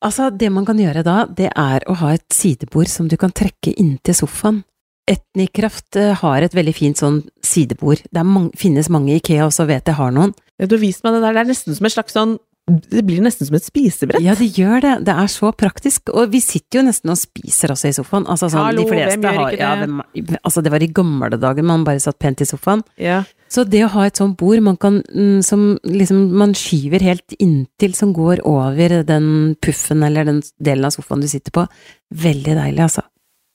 Altså, 0.00 0.30
det 0.32 0.48
man 0.52 0.64
kan 0.68 0.80
gjøre 0.80 1.04
da, 1.04 1.22
det 1.28 1.50
er 1.52 1.84
å 1.90 1.96
ha 2.00 2.14
et 2.16 2.24
sidebord 2.32 2.88
som 2.88 3.08
du 3.10 3.18
kan 3.20 3.32
trekke 3.36 3.74
inntil 3.76 4.16
sofaen. 4.16 4.62
Etnikraft 5.10 5.96
eh, 5.98 6.14
har 6.20 6.44
et 6.44 6.54
veldig 6.54 6.72
fint 6.76 7.00
sånn 7.00 7.20
sidebord. 7.44 8.04
Det 8.08 8.22
mange, 8.24 8.54
finnes 8.58 8.88
mange 8.92 9.12
i 9.12 9.18
Ikea 9.18 9.48
også, 9.48 9.66
vet 9.68 9.90
jeg 9.90 9.98
har 9.98 10.14
noen. 10.14 10.32
Ja, 10.60 10.68
du 10.68 10.76
har 10.76 10.82
vist 10.84 11.04
meg 11.04 11.16
det 11.16 11.24
der, 11.24 11.34
det 11.36 11.42
er 11.42 11.50
nesten 11.50 11.76
som 11.76 11.88
et 11.88 11.94
slags 11.96 12.16
sånn 12.16 12.38
Det 12.70 13.02
blir 13.02 13.18
nesten 13.24 13.48
som 13.48 13.56
et 13.58 13.66
spisebrett. 13.66 14.22
Ja, 14.22 14.36
det 14.38 14.46
gjør 14.54 14.84
det. 14.84 14.92
Det 15.08 15.14
er 15.18 15.30
så 15.32 15.50
praktisk. 15.50 16.12
Og 16.14 16.30
vi 16.30 16.38
sitter 16.44 16.78
jo 16.78 16.84
nesten 16.86 17.10
og 17.10 17.18
spiser 17.18 17.72
også 17.74 17.90
i 17.90 17.96
sofaen. 17.96 18.28
Altså 18.30 18.46
sånn, 18.52 18.68
Hallo, 18.68 18.84
de 18.84 18.92
fleste 18.92 19.16
hvem 19.16 19.26
gjør 19.26 19.40
har 19.40 19.56
ikke 19.56 19.64
ja, 19.64 19.72
det? 19.80 19.88
hvem, 19.88 20.38
Altså, 20.44 20.62
det 20.62 20.72
var 20.76 20.84
i 20.84 20.90
gamle 21.00 21.40
dager 21.40 21.66
man 21.66 21.86
bare 21.88 22.04
satt 22.04 22.20
pent 22.22 22.44
i 22.44 22.46
sofaen. 22.46 22.84
Ja. 23.00 23.24
Så 23.50 23.64
det 23.66 23.82
å 23.82 23.90
ha 23.96 24.06
et 24.06 24.18
sånt 24.20 24.36
bord 24.38 24.62
man 24.62 24.76
kan, 24.78 25.00
mm, 25.10 25.40
som 25.42 25.72
liksom 25.82 26.28
man 26.38 26.52
skyver 26.54 27.02
helt 27.02 27.34
inntil, 27.42 27.96
som 27.98 28.12
går 28.14 28.44
over 28.46 29.00
den 29.06 29.56
puffen 29.60 30.04
eller 30.06 30.28
den 30.28 30.42
delen 30.62 30.86
av 30.86 30.94
sofaen 30.94 31.24
du 31.24 31.26
sitter 31.30 31.54
på, 31.56 31.66
veldig 32.14 32.54
deilig, 32.60 32.84
altså. 32.86 33.02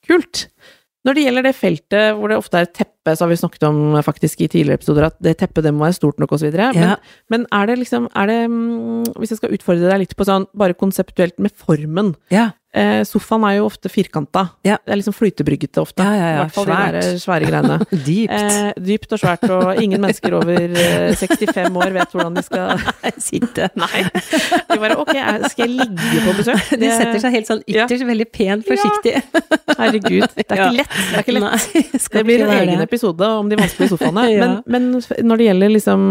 Kult. 0.06 0.46
Når 1.06 1.14
det 1.14 1.22
gjelder 1.22 1.44
det 1.46 1.54
feltet 1.54 2.16
hvor 2.18 2.32
det 2.32 2.36
ofte 2.40 2.58
er 2.58 2.66
et 2.66 2.74
teppe, 2.74 3.12
så 3.14 3.22
har 3.24 3.30
vi 3.30 3.38
snakket 3.38 3.64
om 3.68 3.94
faktisk 4.02 4.40
i 4.42 4.48
tidligere 4.50 4.80
episoder 4.80 5.06
at 5.06 5.16
det 5.22 5.36
teppet 5.38 5.62
det 5.62 5.72
må 5.72 5.84
være 5.86 5.94
stort 6.00 6.18
nok 6.18 6.34
osv. 6.34 6.48
Men, 6.50 6.74
Ja. 6.74 6.96
men 7.30 7.46
er 7.54 7.66
det 7.70 7.76
liksom 7.78 8.08
er 8.10 8.26
det, 8.26 8.40
mm, 8.50 9.14
Hvis 9.14 9.30
jeg 9.30 9.38
skal 9.38 9.54
utfordre 9.54 9.88
deg 9.88 10.00
litt 10.02 10.16
på 10.18 10.26
sånn 10.26 10.48
bare 10.52 10.74
konseptuelt 10.74 11.38
med 11.38 11.52
formen 11.54 12.16
Ja. 12.28 12.50
Eh, 12.76 13.00
Sofaen 13.08 13.44
er 13.48 13.56
jo 13.58 13.64
ofte 13.70 13.88
firkanta. 13.92 14.42
Ja. 14.66 14.76
Det 14.84 14.92
er 14.94 15.00
liksom 15.00 15.14
flytebryggete 15.16 15.80
ofte. 15.82 16.04
Ja, 16.04 16.12
ja, 16.14 16.26
ja. 16.26 16.34
I 16.36 16.40
hvert 16.44 16.54
fall 16.56 16.66
Svært. 16.68 16.98
de 17.00 17.20
svære 17.22 17.48
greiene. 17.50 17.78
Dypt. 18.06 18.36
Eh, 18.36 18.70
dypt 18.90 19.14
og 19.16 19.22
svært, 19.22 19.46
og 19.56 19.80
ingen 19.82 20.02
mennesker 20.04 20.36
over 20.38 20.60
eh, 20.76 21.16
65 21.16 21.80
år 21.82 21.94
vet 21.96 22.14
hvordan 22.16 22.36
de 22.38 22.44
skal 22.46 22.84
Sitte. 23.26 23.70
Nei. 23.80 24.02
De 24.70 24.78
bare 24.82 24.96
ok, 25.00 25.12
skal 25.50 25.64
jeg 25.66 25.72
ligge 25.80 26.22
på 26.26 26.36
besøk? 26.38 26.62
De 26.82 26.90
setter 26.92 27.20
seg 27.22 27.34
helt 27.38 27.48
sånn 27.48 27.62
ytterst, 27.66 28.04
veldig 28.06 28.26
pent, 28.34 28.66
forsiktig. 28.68 29.14
Herregud, 29.76 30.26
det 30.36 30.44
er 30.46 30.60
ikke 30.60 30.72
lett. 30.76 30.96
Det 31.12 31.22
ikke 31.24 31.34
lett. 31.36 31.46
Nei, 31.46 31.82
Det 32.16 32.24
blir 32.28 32.44
en 32.44 32.52
egen 32.58 32.78
det. 32.80 32.86
episode 32.88 33.28
om 33.40 33.48
de 33.50 33.58
vanskelige 33.60 33.92
sofaene. 33.94 34.26
Men, 34.40 34.56
men 34.70 34.88
når 35.26 35.40
det 35.40 35.46
gjelder 35.48 35.72
liksom 35.74 36.02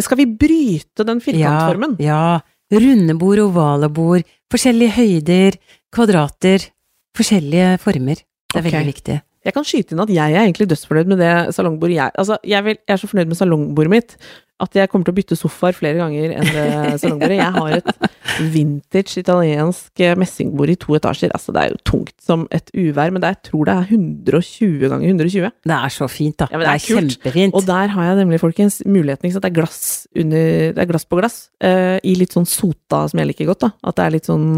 Skal 0.00 0.18
vi 0.22 0.26
bryte 0.40 1.06
den 1.08 1.20
firkantformen? 1.24 1.98
Ja, 2.02 2.38
ja. 2.38 2.78
Runde 2.78 3.14
bord, 3.16 3.40
ovale 3.40 3.88
bord, 3.88 4.26
forskjellige 4.52 4.92
høyder, 4.98 5.54
kvadrater, 5.94 6.68
forskjellige 7.16 7.78
former. 7.82 8.20
Det 8.48 8.58
er 8.58 8.64
okay. 8.64 8.72
veldig 8.72 8.92
viktig. 8.94 9.20
Jeg 9.48 9.54
kan 9.54 9.64
skyte 9.64 9.94
inn 9.94 10.02
at 10.02 10.10
jeg 10.12 10.34
er 10.34 10.44
egentlig 10.44 10.66
dødsfornøyd 10.68 11.08
med 11.08 11.20
det 11.22 11.32
salongbordet 11.56 11.94
jeg 11.96 12.10
Altså, 12.20 12.36
jeg, 12.44 12.64
vil, 12.64 12.76
jeg 12.82 12.94
er 12.94 13.00
så 13.00 13.08
fornøyd 13.08 13.30
med 13.30 13.38
salongbordet 13.38 13.92
mitt 13.92 14.16
at 14.58 14.74
jeg 14.74 14.90
kommer 14.90 15.06
til 15.06 15.14
å 15.14 15.18
bytte 15.18 15.36
sofaer 15.38 15.76
flere 15.76 16.00
ganger 16.00 16.32
enn 16.34 16.48
det 16.50 16.64
salongbordet. 17.02 17.36
Jeg 17.38 17.52
har 17.54 17.76
et 17.76 18.48
vintage 18.54 19.20
italiensk 19.20 20.02
messingbord 20.18 20.72
i 20.72 20.76
to 20.82 20.96
etasjer. 20.98 21.30
Altså, 21.36 21.54
det 21.54 21.62
er 21.62 21.74
jo 21.76 21.78
tungt 21.86 22.14
som 22.22 22.46
et 22.54 22.72
uvær, 22.74 23.12
men 23.14 23.22
jeg 23.22 23.38
tror 23.46 23.68
det 23.68 23.76
er 23.76 23.92
120 23.94 24.90
ganger 24.90 25.06
120. 25.12 25.54
Det 25.70 25.78
er 25.78 25.94
så 25.94 26.10
fint, 26.10 26.38
da. 26.42 26.50
Ja, 26.50 26.58
det, 26.58 26.66
det 26.66 26.72
er 26.72 26.80
er 26.80 26.86
kjempefint. 26.88 27.54
Og 27.54 27.68
der 27.70 27.94
har 27.94 28.10
jeg 28.10 28.20
nemlig, 28.24 28.42
folkens, 28.42 28.80
muligheten, 28.82 29.28
ikke 29.28 29.38
sant. 29.38 29.46
Det 29.46 29.52
er 29.52 29.58
glass 29.60 29.80
under 30.18 30.50
Det 30.74 30.82
er 30.82 30.90
glass 30.90 31.06
på 31.06 31.22
glass. 31.22 31.38
Uh, 31.62 31.96
I 32.02 32.18
litt 32.18 32.34
sånn 32.34 32.48
sota 32.50 33.04
som 33.12 33.22
jeg 33.22 33.30
liker 33.30 33.52
godt, 33.52 33.68
da. 33.68 33.72
At 33.86 34.00
det 34.00 34.08
er 34.08 34.16
litt 34.18 34.32
sånn 34.32 34.48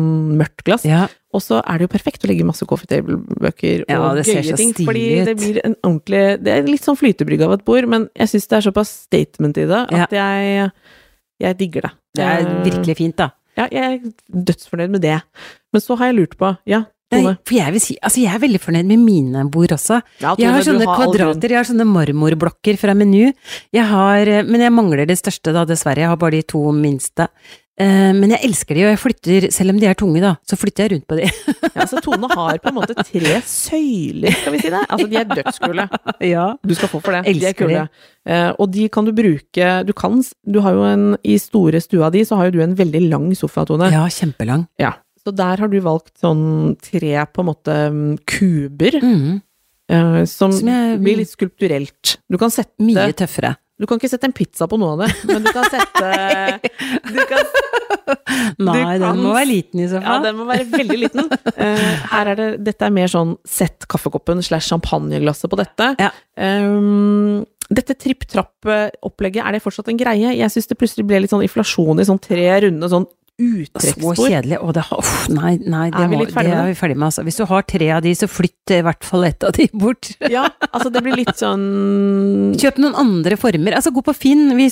mørkt 0.40 0.64
glass. 0.64 0.88
ja, 0.88 1.04
Og 1.32 1.42
så 1.44 1.60
er 1.62 1.78
det 1.78 1.86
jo 1.86 1.92
perfekt 1.92 2.24
å 2.26 2.30
legge 2.30 2.46
masse 2.46 2.66
coffee 2.66 2.90
table-bøker 2.90 3.84
Ja, 3.88 4.00
og 4.02 4.18
gøye 4.24 4.56
ting. 4.58 4.72
Fordi 4.74 5.04
det 5.28 5.36
blir 5.38 5.60
en 5.62 5.76
ordentlig 5.86 6.22
Det 6.42 6.54
er 6.56 6.66
litt 6.66 6.82
sånn 6.86 6.98
flytebrygge 6.98 7.46
av 7.46 7.54
et 7.58 7.64
bord, 7.64 7.86
men 7.90 8.08
jeg 8.18 8.32
syns 8.32 8.48
det 8.50 8.58
er 8.58 8.66
såpass 8.66 8.94
statement 9.06 9.60
i 9.62 9.66
det 9.70 9.82
at 9.94 10.14
jeg, 10.16 10.70
jeg 11.40 11.58
digger 11.60 11.86
det. 11.86 11.92
det 12.18 12.24
er 12.26 12.40
Eh, 12.46 12.64
virkelig 12.66 12.96
fint, 12.98 13.16
da. 13.16 13.30
Ja, 13.56 13.68
jeg 13.70 13.82
er 13.84 14.42
dødsfornøyd 14.50 14.90
med 14.90 15.02
det. 15.02 15.20
Men 15.72 15.80
så 15.84 15.96
har 15.98 16.10
jeg 16.10 16.18
lurt 16.18 16.36
på 16.40 16.56
Ja, 16.66 16.84
Nei, 17.10 17.34
for 17.42 17.56
jeg 17.56 17.72
vil 17.74 17.82
si, 17.82 17.96
altså 18.06 18.20
jeg 18.22 18.30
er 18.36 18.38
veldig 18.38 18.60
fornøyd 18.62 18.86
med 18.86 19.00
mine 19.02 19.42
bord 19.50 19.72
også. 19.74 19.96
Ja, 20.22 20.36
Jeg 20.38 20.52
har 20.54 20.62
sånne 20.62 20.86
kvadrater, 20.86 21.50
jeg 21.50 21.58
har 21.58 21.66
sånne 21.66 21.86
marmorblokker 21.90 22.78
fra 22.78 22.94
Menu. 22.94 23.32
Jeg 23.74 23.84
har, 23.90 24.28
eh, 24.30 24.44
men 24.46 24.60
jeg 24.62 24.70
mangler 24.70 25.06
det 25.10 25.18
største 25.18 25.52
da, 25.52 25.64
dessverre. 25.66 26.04
Jeg 26.04 26.06
har 26.12 26.16
bare 26.16 26.38
de 26.38 26.42
to 26.42 26.70
minste. 26.70 27.26
Eh, 27.78 28.12
Men 28.12 28.30
jeg 28.34 28.42
elsker 28.44 28.74
de, 28.76 28.82
og 28.84 28.90
jeg 28.90 28.98
flytter, 29.00 29.46
selv 29.54 29.70
om 29.72 29.78
de 29.80 29.86
er 29.86 29.94
tunge 29.94 30.20
da, 30.20 30.34
så 30.44 30.56
flytter 30.58 30.84
jeg 30.84 30.92
rundt 30.92 31.06
på 31.08 31.16
de. 31.16 31.28
Ja, 31.76 31.86
så 31.86 32.00
Tone 32.02 32.28
har 32.28 32.58
på 32.60 32.68
en 32.68 32.74
måte 32.76 32.92
tre 32.98 33.38
søyler, 33.46 34.34
skal 34.36 34.52
vi 34.52 34.58
si 34.60 34.68
det. 34.74 34.80
Altså, 34.90 35.06
de 35.08 35.16
er 35.16 35.28
dødskule. 35.30 35.86
Ja. 36.34 36.46
Du 36.66 36.74
skal 36.74 36.90
få 36.92 37.00
for 37.00 37.12
det. 37.16 37.22
de 37.24 37.30
er 37.30 37.36
Elsker 37.36 37.66
kule. 37.66 37.84
De. 38.26 38.40
og 38.60 38.70
de 38.74 38.88
kan 38.92 39.06
du 39.06 39.12
bruke 39.16 39.68
Du 39.88 39.92
kan 39.96 40.18
Du 40.44 40.58
har 40.60 40.74
jo 40.76 40.82
en 40.84 41.06
I 41.24 41.38
store 41.40 41.80
stua 41.80 42.10
di 42.12 42.20
så 42.28 42.36
har 42.36 42.50
jo 42.50 42.58
du 42.58 42.62
en 42.66 42.74
veldig 42.76 43.00
lang 43.08 43.30
sofa, 43.38 43.64
Tone. 43.64 43.88
Ja, 43.94 44.02
kjempelang. 44.12 44.66
Ja. 44.82 44.92
Så 45.24 45.32
der 45.36 45.56
har 45.62 45.68
du 45.68 45.78
valgt 45.84 46.18
sånn 46.20 46.76
tre 46.80 47.14
på 47.32 47.40
en 47.44 47.48
måte 47.48 47.78
mm, 47.92 48.18
kuber, 48.28 49.00
Mm. 49.00 49.40
eh, 49.88 50.24
som, 50.24 50.52
Som 50.52 50.68
jeg- 50.68 51.00
blir 51.00 51.16
litt 51.22 51.30
skulpturelt. 51.32 52.16
Du 52.28 52.36
kan 52.38 52.50
sette 52.50 52.72
Mye 52.80 53.12
tøffere. 53.16 53.54
Du 53.80 53.86
kan 53.88 54.00
ikke 54.00 54.10
sette 54.12 54.28
en 54.28 54.34
pizza 54.36 54.66
på 54.68 54.76
noe 54.80 54.92
av 54.92 55.04
det, 55.04 55.10
men 55.30 55.46
du 55.46 55.50
kan 55.56 55.64
sette 55.72 56.08
du 57.14 57.20
kan, 57.30 57.46
Nei, 58.60 58.98
du 58.98 59.04
den 59.06 59.22
må 59.22 59.32
være 59.32 59.48
liten 59.48 59.80
i 59.80 59.86
så 59.88 60.02
fall. 60.02 60.18
Ja, 60.18 60.24
den 60.26 60.36
må 60.36 60.48
være 60.48 60.66
veldig 60.68 60.98
liten. 61.06 61.30
Uh, 61.56 61.86
her 62.12 62.32
er 62.32 62.40
det 62.40 62.48
Dette 62.66 62.88
er 62.88 62.92
mer 62.92 63.08
sånn 63.10 63.38
sett 63.48 63.88
kaffekoppen 63.90 64.42
slash 64.44 64.68
champagneglasset 64.68 65.48
på 65.52 65.60
dette. 65.60 65.94
Ja. 66.02 66.10
Um, 66.36 67.46
dette 67.70 67.94
tripp-trapp-opplegget, 67.94 69.44
er 69.46 69.54
det 69.54 69.62
fortsatt 69.62 69.88
en 69.92 69.98
greie? 70.00 70.34
Jeg 70.34 70.52
syns 70.52 70.66
det 70.66 70.76
plutselig 70.78 71.06
ble 71.06 71.22
litt 71.22 71.32
sånn 71.32 71.44
inflasjon 71.46 72.02
i 72.02 72.06
sånn 72.08 72.18
tre 72.22 72.48
runde 72.66 72.88
sånn 72.90 73.06
Så 73.80 74.14
kjedelig. 74.18 74.58
Å, 74.60 74.72
det, 74.76 74.84
uff, 74.96 75.12
nei, 75.32 75.54
nei, 75.62 75.86
det, 75.90 76.00
Er 76.02 76.10
vi 76.12 76.18
må, 76.20 76.26
det 76.28 76.44
er 76.52 76.68
vi 76.70 76.76
ferdig 76.78 76.96
med. 76.98 77.06
Altså. 77.08 77.24
Hvis 77.26 77.40
du 77.40 77.44
har 77.50 77.64
tre 77.68 77.88
av 77.96 78.02
de, 78.04 78.12
så 78.18 78.28
flytt 78.30 78.74
i 78.76 78.80
hvert 78.86 79.06
fall 79.06 79.24
ett 79.30 79.46
av 79.46 79.54
de 79.56 79.68
bort. 79.72 80.12
Ja, 80.30 80.44
altså 80.70 80.92
det 80.94 81.00
blir 81.02 81.16
litt 81.18 81.32
sånn 81.40 81.64
Kjøp 82.60 82.78
noen 82.82 82.94
andre 83.00 83.38
former. 83.40 83.74
Altså, 83.78 83.90
gå 83.96 84.04
på 84.06 84.14
Finn. 84.14 84.52
Vi 84.58 84.68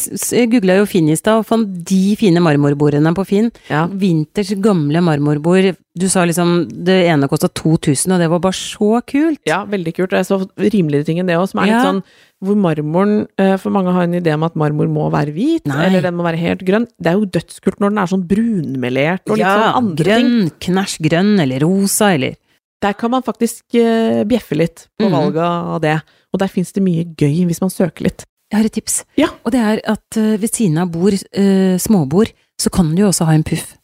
googla 0.52 0.78
jo 0.80 0.86
Finn 0.90 1.08
i 1.10 1.16
stad 1.18 1.42
og 1.42 1.48
fant 1.48 1.80
de 1.88 2.02
fine 2.20 2.42
marmorbordene 2.44 3.14
på 3.16 3.26
Finn. 3.28 3.50
Ja. 3.70 3.86
Vinters 3.90 4.52
gamle 4.62 5.02
marmorbord. 5.04 5.72
Du 5.98 6.06
sa 6.12 6.22
liksom 6.28 6.68
det 6.86 7.00
ene 7.10 7.26
kosta 7.30 7.48
2000, 7.50 8.12
og 8.14 8.20
det 8.22 8.28
var 8.30 8.42
bare 8.44 8.54
så 8.54 9.00
kult. 9.08 9.40
Ja, 9.48 9.64
veldig 9.66 9.96
kult. 9.96 10.12
Og 10.12 10.20
jeg 10.20 10.28
så 10.28 10.38
rimeligere 10.70 11.08
ting 11.08 11.18
enn 11.22 11.26
det 11.30 11.38
òg, 11.40 11.48
som 11.50 11.64
er 11.64 11.72
litt 11.72 11.78
Ja. 11.80 11.86
sånn 11.88 12.02
hvor 12.44 12.58
marmoren 12.58 13.24
eh, 13.40 13.56
For 13.58 13.74
mange 13.74 13.92
har 13.94 14.06
en 14.06 14.18
idé 14.18 14.34
om 14.36 14.44
at 14.46 14.56
marmor 14.58 14.90
må 14.90 15.08
være 15.10 15.34
hvit, 15.34 15.66
Nei. 15.68 15.86
eller 15.88 16.04
den 16.06 16.16
må 16.18 16.26
være 16.26 16.40
helt 16.40 16.62
grønn. 16.66 16.86
Det 16.98 17.10
er 17.10 17.18
jo 17.18 17.30
dødskult 17.34 17.80
når 17.82 17.94
den 17.94 18.02
er 18.02 18.12
sånn 18.12 18.26
brunmelert 18.30 19.24
og 19.26 19.40
litt 19.40 19.48
sånn 19.48 19.80
andre 19.80 20.04
ting. 20.06 20.28
grønn, 20.28 20.52
knæsj 20.66 20.98
grønn, 21.08 21.32
eller 21.44 21.66
rosa, 21.66 22.12
eller 22.14 22.38
Der 22.78 22.94
kan 22.94 23.10
man 23.10 23.24
faktisk 23.26 23.74
uh, 23.74 24.22
bjeffe 24.22 24.54
litt 24.54 24.84
på 24.94 25.08
mm. 25.08 25.14
valget 25.16 25.42
av 25.42 25.80
det. 25.82 25.96
Og 26.30 26.38
der 26.38 26.52
fins 26.52 26.70
det 26.76 26.82
mye 26.84 27.08
gøy 27.18 27.40
hvis 27.48 27.58
man 27.64 27.74
søker 27.74 28.06
litt. 28.06 28.22
Jeg 28.52 28.60
har 28.60 28.68
et 28.68 28.76
tips. 28.76 29.00
Ja. 29.18 29.32
Og 29.42 29.50
det 29.50 29.60
er 29.60 29.80
at 29.82 30.18
uh, 30.20 30.36
ved 30.38 30.52
siden 30.52 30.78
av 30.78 30.92
bord, 30.94 31.16
uh, 31.18 31.74
småbord, 31.74 32.30
så 32.54 32.70
kan 32.70 32.94
du 32.94 33.02
jo 33.02 33.10
også 33.10 33.26
ha 33.26 33.34
en 33.34 33.42
puff. 33.42 33.74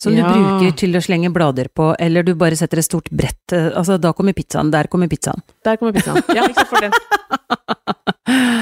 Som 0.00 0.14
Ja. 0.14 0.28
du 0.32 0.38
bruker 0.38 0.76
til 0.78 0.92
å 0.94 1.00
slenge 1.02 1.32
blader 1.34 1.66
på, 1.74 1.94
eller 1.98 2.22
du 2.22 2.34
bare 2.34 2.54
setter 2.56 2.78
et 2.78 2.84
stort 2.86 3.10
brett. 3.10 3.52
eh, 3.52 3.70
Altså, 3.74 3.98
da 4.00 4.12
kommer 4.12 4.32
pizzaen. 4.32 4.70
Der 4.70 4.86
kommer 4.86 5.08
pizzaen. 5.08 5.42
Der 5.64 5.76
kommer 5.76 5.92
pizzaen. 5.92 6.22
Ja, 6.34 6.46
ikke 6.46 6.66
for 6.70 6.80
den. 6.80 6.92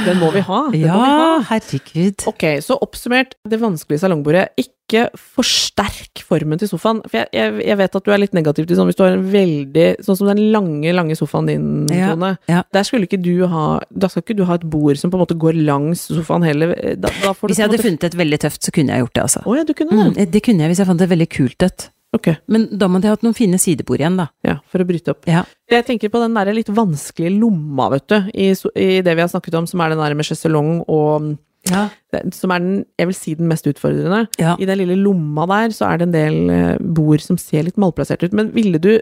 Den 0.07 0.21
må 0.23 0.31
vi 0.35 0.41
ha. 0.47 0.61
Den 0.71 0.87
ja, 0.87 0.95
vi 0.95 1.11
ha. 1.11 1.29
herregud. 1.51 2.25
Ok, 2.31 2.45
så 2.63 2.77
oppsummert, 2.85 3.35
det 3.49 3.59
vanskelige 3.61 4.03
salongbordet. 4.05 4.49
Ikke 4.63 5.09
forsterk 5.19 6.23
formen 6.27 6.61
til 6.61 6.69
sofaen. 6.71 7.01
For 7.11 7.19
jeg, 7.19 7.29
jeg, 7.35 7.55
jeg 7.67 7.79
vet 7.81 7.97
at 7.99 8.07
du 8.07 8.13
er 8.15 8.21
litt 8.23 8.37
negativ 8.37 8.69
til 8.71 8.79
sånn 8.79 8.87
hvis 8.91 8.99
du 8.99 9.03
har 9.03 9.17
en 9.17 9.25
veldig 9.33 9.87
Sånn 10.07 10.19
som 10.21 10.29
den 10.31 10.45
lange, 10.55 10.93
lange 10.95 11.17
sofaen 11.19 11.49
din, 11.51 11.67
Ja, 11.91 12.13
Tone. 12.15 12.37
ja. 12.51 12.63
Der 12.75 12.87
skulle 12.87 13.09
ikke 13.09 13.19
du 13.23 13.47
ha 13.51 13.65
Da 13.91 14.11
skal 14.13 14.23
ikke 14.23 14.37
du 14.39 14.45
ha 14.47 14.55
et 14.61 14.67
bord 14.71 14.99
som 15.01 15.11
på 15.11 15.19
en 15.19 15.25
måte 15.25 15.39
går 15.43 15.59
langs 15.67 16.07
sofaen 16.13 16.47
heller. 16.47 16.77
Da, 16.95 17.11
da 17.23 17.33
får 17.35 17.49
du 17.49 17.53
Hvis 17.55 17.59
jeg 17.63 17.67
hadde 17.69 17.81
måte- 17.81 17.89
funnet 17.91 18.09
et 18.11 18.19
veldig 18.23 18.41
tøft, 18.47 18.63
så 18.63 18.71
kunne 18.75 18.95
jeg 18.95 19.03
gjort 19.07 19.15
det, 19.19 19.23
altså. 19.27 19.43
Oh, 19.47 19.57
ja, 19.59 19.65
du 19.67 19.75
kunne 19.75 19.91
det. 20.15 20.15
Mm, 20.27 20.31
det 20.37 20.43
kunne 20.47 20.63
jeg 20.67 20.71
hvis 20.75 20.83
jeg 20.85 20.91
fant 20.93 21.03
et 21.07 21.11
veldig 21.17 21.29
kult 21.35 21.67
et. 21.67 21.89
Ok, 22.17 22.31
Men 22.49 22.67
da 22.73 22.89
måtte 22.91 23.09
jeg 23.11 23.17
hatt 23.19 23.25
noen 23.27 23.37
fine 23.37 23.59
sidebord 23.61 24.01
igjen, 24.03 24.17
da. 24.21 24.29
ja, 24.47 24.59
for 24.73 24.83
å 24.83 24.89
bryte 24.89 25.13
opp. 25.13 25.27
Ja. 25.29 25.43
Jeg 25.71 25.85
tenker 25.89 26.13
på 26.13 26.21
den 26.23 26.37
der 26.39 26.53
litt 26.57 26.71
vanskelige 26.73 27.35
lomma, 27.39 27.91
vet 27.93 28.07
du, 28.13 28.17
i, 28.33 28.53
i 28.81 29.03
det 29.05 29.15
vi 29.19 29.25
har 29.25 29.33
snakket 29.33 29.59
om, 29.61 29.67
som 29.69 29.83
er 29.85 29.93
den 29.93 30.03
der 30.05 30.15
med 30.19 30.29
sjeselong 30.29 30.79
og 30.87 31.35
Ja. 31.67 31.89
Som 32.31 32.53
er 32.55 32.61
den, 32.63 32.75
jeg 32.97 33.09
vil 33.11 33.17
si 33.19 33.33
den 33.35 33.49
mest 33.51 33.67
utfordrende. 33.67 34.29
ja. 34.39 34.53
I 34.59 34.69
den 34.69 34.79
lille 34.79 34.95
lomma 35.03 35.49
der, 35.51 35.73
så 35.75 35.89
er 35.91 35.99
det 35.99 36.07
en 36.07 36.13
del 36.15 36.37
eh, 36.55 36.79
bord 36.79 37.21
som 37.25 37.37
ser 37.43 37.67
litt 37.67 37.77
malplassert 37.77 38.23
ut. 38.23 38.33
Men 38.33 38.53
ville 38.55 38.79
du 38.79 38.95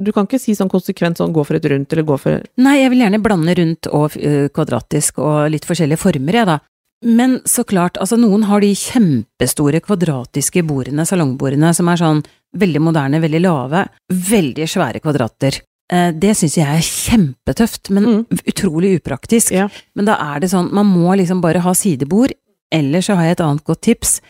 Du 0.00 0.10
kan 0.12 0.26
ikke 0.26 0.36
si 0.40 0.52
sånn 0.52 0.68
konsekvent 0.68 1.16
sånn 1.16 1.32
gå 1.32 1.40
for 1.44 1.56
et 1.56 1.64
rundt, 1.72 1.92
eller 1.92 2.04
gå 2.04 2.16
for 2.20 2.42
Nei, 2.60 2.74
jeg 2.82 2.90
vil 2.92 3.00
gjerne 3.00 3.20
blande 3.24 3.54
rundt 3.56 3.86
og 3.88 4.16
øh, 4.20 4.48
kvadratisk 4.52 5.18
og 5.24 5.46
litt 5.54 5.64
forskjellige 5.64 5.96
former, 6.02 6.36
jeg, 6.36 6.46
da. 6.50 6.58
Men 7.04 7.38
så 7.48 7.64
klart, 7.64 7.96
altså 8.00 8.16
noen 8.20 8.44
har 8.48 8.60
de 8.60 8.74
kjempestore 8.76 9.80
kvadratiske 9.84 10.62
bordene, 10.68 11.04
salongbordene, 11.08 11.72
som 11.76 11.88
er 11.88 12.00
sånn 12.00 12.22
veldig 12.58 12.80
moderne, 12.82 13.20
veldig 13.22 13.40
lave, 13.44 13.86
veldig 14.10 14.66
svære 14.68 15.00
kvadrater. 15.04 15.60
Eh, 15.92 16.10
Det 16.12 16.34
syns 16.36 16.56
jeg 16.56 16.66
er 16.66 16.82
kjempetøft, 16.82 17.90
men 17.90 18.04
Mm. 18.04 18.26
utrolig 18.48 19.00
upraktisk. 19.00 19.52
Ja. 19.52 19.68
Men 19.94 20.04
da 20.06 20.16
er 20.34 20.40
det 20.40 20.50
sånn, 20.50 20.72
man 20.72 20.86
må 20.86 21.16
liksom 21.16 21.40
bare 21.40 21.60
ha 21.60 21.72
sidebord, 21.72 22.32
eller 22.72 22.98
så 23.00 23.14
har 23.14 23.24
jeg 23.24 23.32
et 23.32 23.40
annet 23.40 23.64
godt 23.64 23.80
tips. 23.82 24.20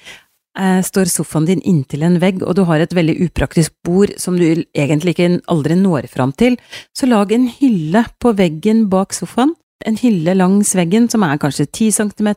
eh, 0.59 0.81
står 0.81 1.05
sofaen 1.05 1.45
din 1.45 1.61
inntil 1.61 2.03
en 2.03 2.19
vegg, 2.19 2.43
og 2.43 2.55
du 2.57 2.65
har 2.65 2.81
et 2.81 2.89
veldig 2.95 3.21
upraktisk 3.29 3.73
bord 3.85 4.09
som 4.19 4.39
du 4.39 4.65
egentlig 4.75 5.13
ikke 5.15 5.43
aldri 5.49 5.75
når 5.77 6.09
fram 6.09 6.33
til, 6.33 6.57
så 6.97 7.07
lag 7.07 7.31
en 7.31 7.47
hylle 7.47 8.07
på 8.19 8.35
veggen 8.35 8.89
bak 8.89 9.13
sofaen. 9.13 9.53
En 9.85 9.97
hylle 10.01 10.33
langs 10.35 10.71
veggen 10.75 11.05
som 11.13 11.21
er 11.27 11.37
kanskje 11.37 11.67
10 11.69 11.91
cm, 11.93 12.31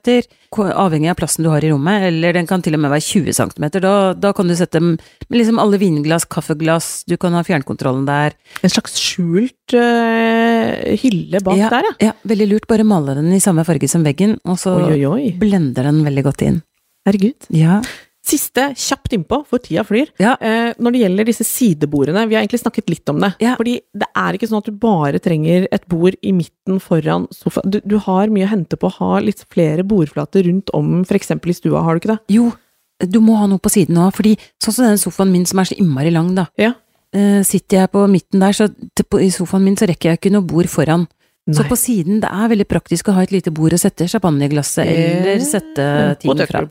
avhengig 0.76 1.08
av 1.10 1.16
plassen 1.22 1.46
du 1.46 1.50
har 1.54 1.64
i 1.64 1.70
rommet, 1.72 2.04
eller 2.10 2.36
den 2.36 2.46
kan 2.50 2.60
til 2.62 2.76
og 2.76 2.82
med 2.84 2.92
være 2.92 3.06
20 3.06 3.32
cm. 3.38 3.68
Da, 3.80 3.94
da 4.14 4.32
kan 4.36 4.50
du 4.52 4.56
sette 4.60 4.82
med 4.84 5.00
liksom 5.32 5.62
alle 5.64 5.80
vinglass, 5.80 6.28
kaffeglass, 6.28 7.06
du 7.08 7.16
kan 7.22 7.38
ha 7.38 7.44
fjernkontrollen 7.48 8.04
der. 8.10 8.36
En 8.62 8.74
slags 8.74 9.00
skjult 9.00 9.72
øh, 9.74 11.00
hylle 11.00 11.40
bak 11.46 11.58
Ja. 11.62 11.70
der, 11.72 11.88
ja. 11.88 12.10
Ja, 12.10 12.14
veldig 12.28 12.50
lurt, 12.52 12.68
bare 12.68 12.84
male 12.84 13.16
den 13.22 13.32
i 13.32 13.40
samme 13.40 13.64
farge 13.64 13.88
som 13.88 14.04
veggen, 14.04 14.36
og 14.44 14.60
så 14.60 14.76
Oi, 14.90 15.00
oi, 15.00 15.06
oi. 15.08 15.32
blender 15.40 15.88
den 15.88 16.04
veldig 16.04 16.24
godt 16.28 16.44
inn. 16.44 16.60
Herregud. 17.08 17.48
Ja. 17.56 17.80
Siste 18.26 18.66
kjapt 18.76 19.14
innpå, 19.16 19.40
for 19.48 19.62
tida 19.64 19.84
flyr. 19.88 20.10
Ja. 20.20 20.34
Eh, 20.44 20.74
når 20.78 20.92
det 20.94 21.02
gjelder 21.06 21.26
disse 21.30 21.46
sidebordene, 21.48 22.26
vi 22.28 22.36
har 22.36 22.44
egentlig 22.44 22.60
snakket 22.62 22.90
litt 22.92 23.10
om 23.10 23.22
det. 23.24 23.32
Ja. 23.42 23.54
Fordi 23.58 23.78
det 23.96 24.10
er 24.12 24.36
ikke 24.36 24.50
sånn 24.52 24.60
at 24.60 24.68
du 24.68 24.76
bare 24.76 25.22
trenger 25.24 25.68
et 25.72 25.88
bord 25.90 26.18
i 26.22 26.34
midten 26.36 26.82
foran 26.84 27.28
sofaen. 27.34 27.72
Du, 27.72 27.80
du 27.86 27.98
har 28.06 28.28
mye 28.34 28.46
å 28.46 28.52
hente 28.52 28.78
på 28.78 28.90
å 28.92 28.98
ha 29.00 29.20
litt 29.24 29.46
flere 29.50 29.86
bordflater 29.88 30.44
rundt 30.50 30.70
om, 30.76 31.00
for 31.08 31.16
eksempel 31.16 31.54
i 31.54 31.58
stua, 31.58 31.82
har 31.86 31.96
du 31.96 32.04
ikke 32.04 32.12
det? 32.18 32.20
Jo, 32.36 32.52
du 33.00 33.22
må 33.24 33.38
ha 33.40 33.48
noe 33.48 33.64
på 33.64 33.72
siden 33.72 33.98
òg, 34.04 34.12
fordi 34.20 34.36
sånn 34.62 34.76
som 34.76 34.90
den 34.92 35.00
sofaen 35.00 35.32
min 35.32 35.48
som 35.48 35.64
er 35.64 35.72
så 35.72 35.80
innmari 35.80 36.12
lang, 36.12 36.34
da. 36.36 36.50
Ja. 36.60 36.74
Eh, 37.16 37.40
sitter 37.48 37.80
jeg 37.86 37.92
på 37.96 38.04
midten 38.12 38.44
der, 38.44 38.52
så 38.54 38.68
til- 38.70 39.08
på, 39.10 39.24
i 39.24 39.32
sofaen 39.34 39.64
min 39.64 39.80
så 39.80 39.88
rekker 39.90 40.12
jeg 40.12 40.20
ikke 40.20 40.34
noe 40.36 40.46
bord 40.46 40.68
foran. 40.70 41.08
Så 41.50 41.64
på 41.66 41.76
siden, 41.80 42.20
det 42.22 42.30
er 42.30 42.50
veldig 42.52 42.66
praktisk 42.70 43.08
å 43.10 43.16
ha 43.16 43.24
et 43.26 43.32
lite 43.34 43.50
bord 43.56 43.74
å 43.74 43.80
sette 43.82 44.06
champagneglasset, 44.12 44.86
eller 44.86 45.40
sette 45.42 45.86
ting 46.22 46.36
fra. 46.46 46.62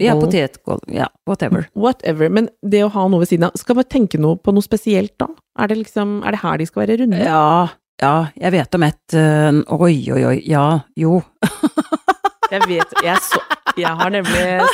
Ja, 0.00 0.14
potetgull, 0.16 0.80
ja, 0.88 1.10
whatever. 1.28 1.66
Whatever. 1.76 2.30
Men 2.32 2.48
det 2.64 2.80
å 2.86 2.88
ha 2.94 3.04
noe 3.12 3.20
ved 3.24 3.28
siden 3.32 3.50
av 3.50 3.58
Skal 3.60 3.76
man 3.76 3.88
tenke 3.92 4.20
noe 4.22 4.40
på 4.40 4.54
noe 4.56 4.64
spesielt 4.64 5.12
da? 5.20 5.28
Er 5.60 5.68
det 5.68 5.82
liksom 5.82 6.22
Er 6.24 6.32
det 6.32 6.40
her 6.40 6.62
de 6.62 6.68
skal 6.70 6.86
være 6.86 6.96
runde? 7.02 7.20
Ja, 7.20 7.68
ja, 8.00 8.14
jeg 8.40 8.54
vet 8.56 8.78
om 8.78 8.86
et 8.88 9.16
øh, 9.20 9.60
Oi, 9.76 9.96
oi, 10.16 10.22
oi, 10.30 10.36
ja, 10.48 10.64
jo. 10.96 11.20
Jeg 12.50 12.64
vet 12.66 12.94
Jeg, 13.04 13.20
så, 13.22 13.38
jeg 13.78 13.92
har 14.00 14.10
nemlig 14.10 14.64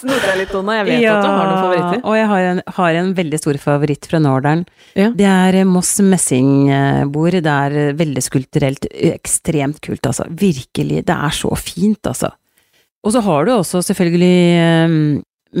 snurra 0.00 0.34
litt, 0.38 0.50
Donna. 0.52 0.78
Jeg 0.80 0.86
vet 0.88 1.06
at 1.10 1.22
du 1.22 1.28
har 1.30 1.46
noen 1.46 1.60
favoritter. 1.62 2.02
Og 2.08 2.16
jeg 2.18 2.26
har 2.32 2.46
en, 2.50 2.62
har 2.80 2.98
en 3.00 3.10
veldig 3.18 3.40
stor 3.40 3.58
favoritt 3.62 4.08
fra 4.10 4.20
Nordern. 4.24 4.64
Ja. 4.98 5.10
Det 5.16 5.26
er 5.28 5.60
eh, 5.60 5.68
Moss 5.68 5.92
messingbord. 6.02 7.38
Det 7.44 7.54
er 7.54 7.78
eh, 7.86 7.92
veldig 7.98 8.22
skulpturelt. 8.24 8.88
Ekstremt 9.14 9.80
kult, 9.84 10.04
altså. 10.10 10.26
Virkelig. 10.30 11.04
Det 11.08 11.16
er 11.16 11.36
så 11.36 11.52
fint, 11.60 12.00
altså. 12.10 12.32
Og 13.04 13.14
så 13.14 13.22
har 13.24 13.46
du 13.48 13.54
også 13.54 13.80
selvfølgelig 13.86 14.34
eh, 14.60 14.96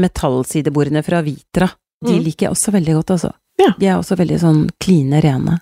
metallsidebordene 0.00 1.02
fra 1.06 1.22
Vitra. 1.26 1.70
De 2.00 2.14
Mm. 2.16 2.22
liker 2.24 2.46
jeg 2.46 2.54
også 2.54 2.72
veldig 2.72 2.94
godt, 2.96 3.10
altså. 3.16 3.32
Ja. 3.60 3.72
De 3.78 3.86
er 3.86 3.98
også 4.00 4.16
veldig 4.16 4.38
sånn 4.40 4.60
kline 4.80 5.18
rene. 5.20 5.58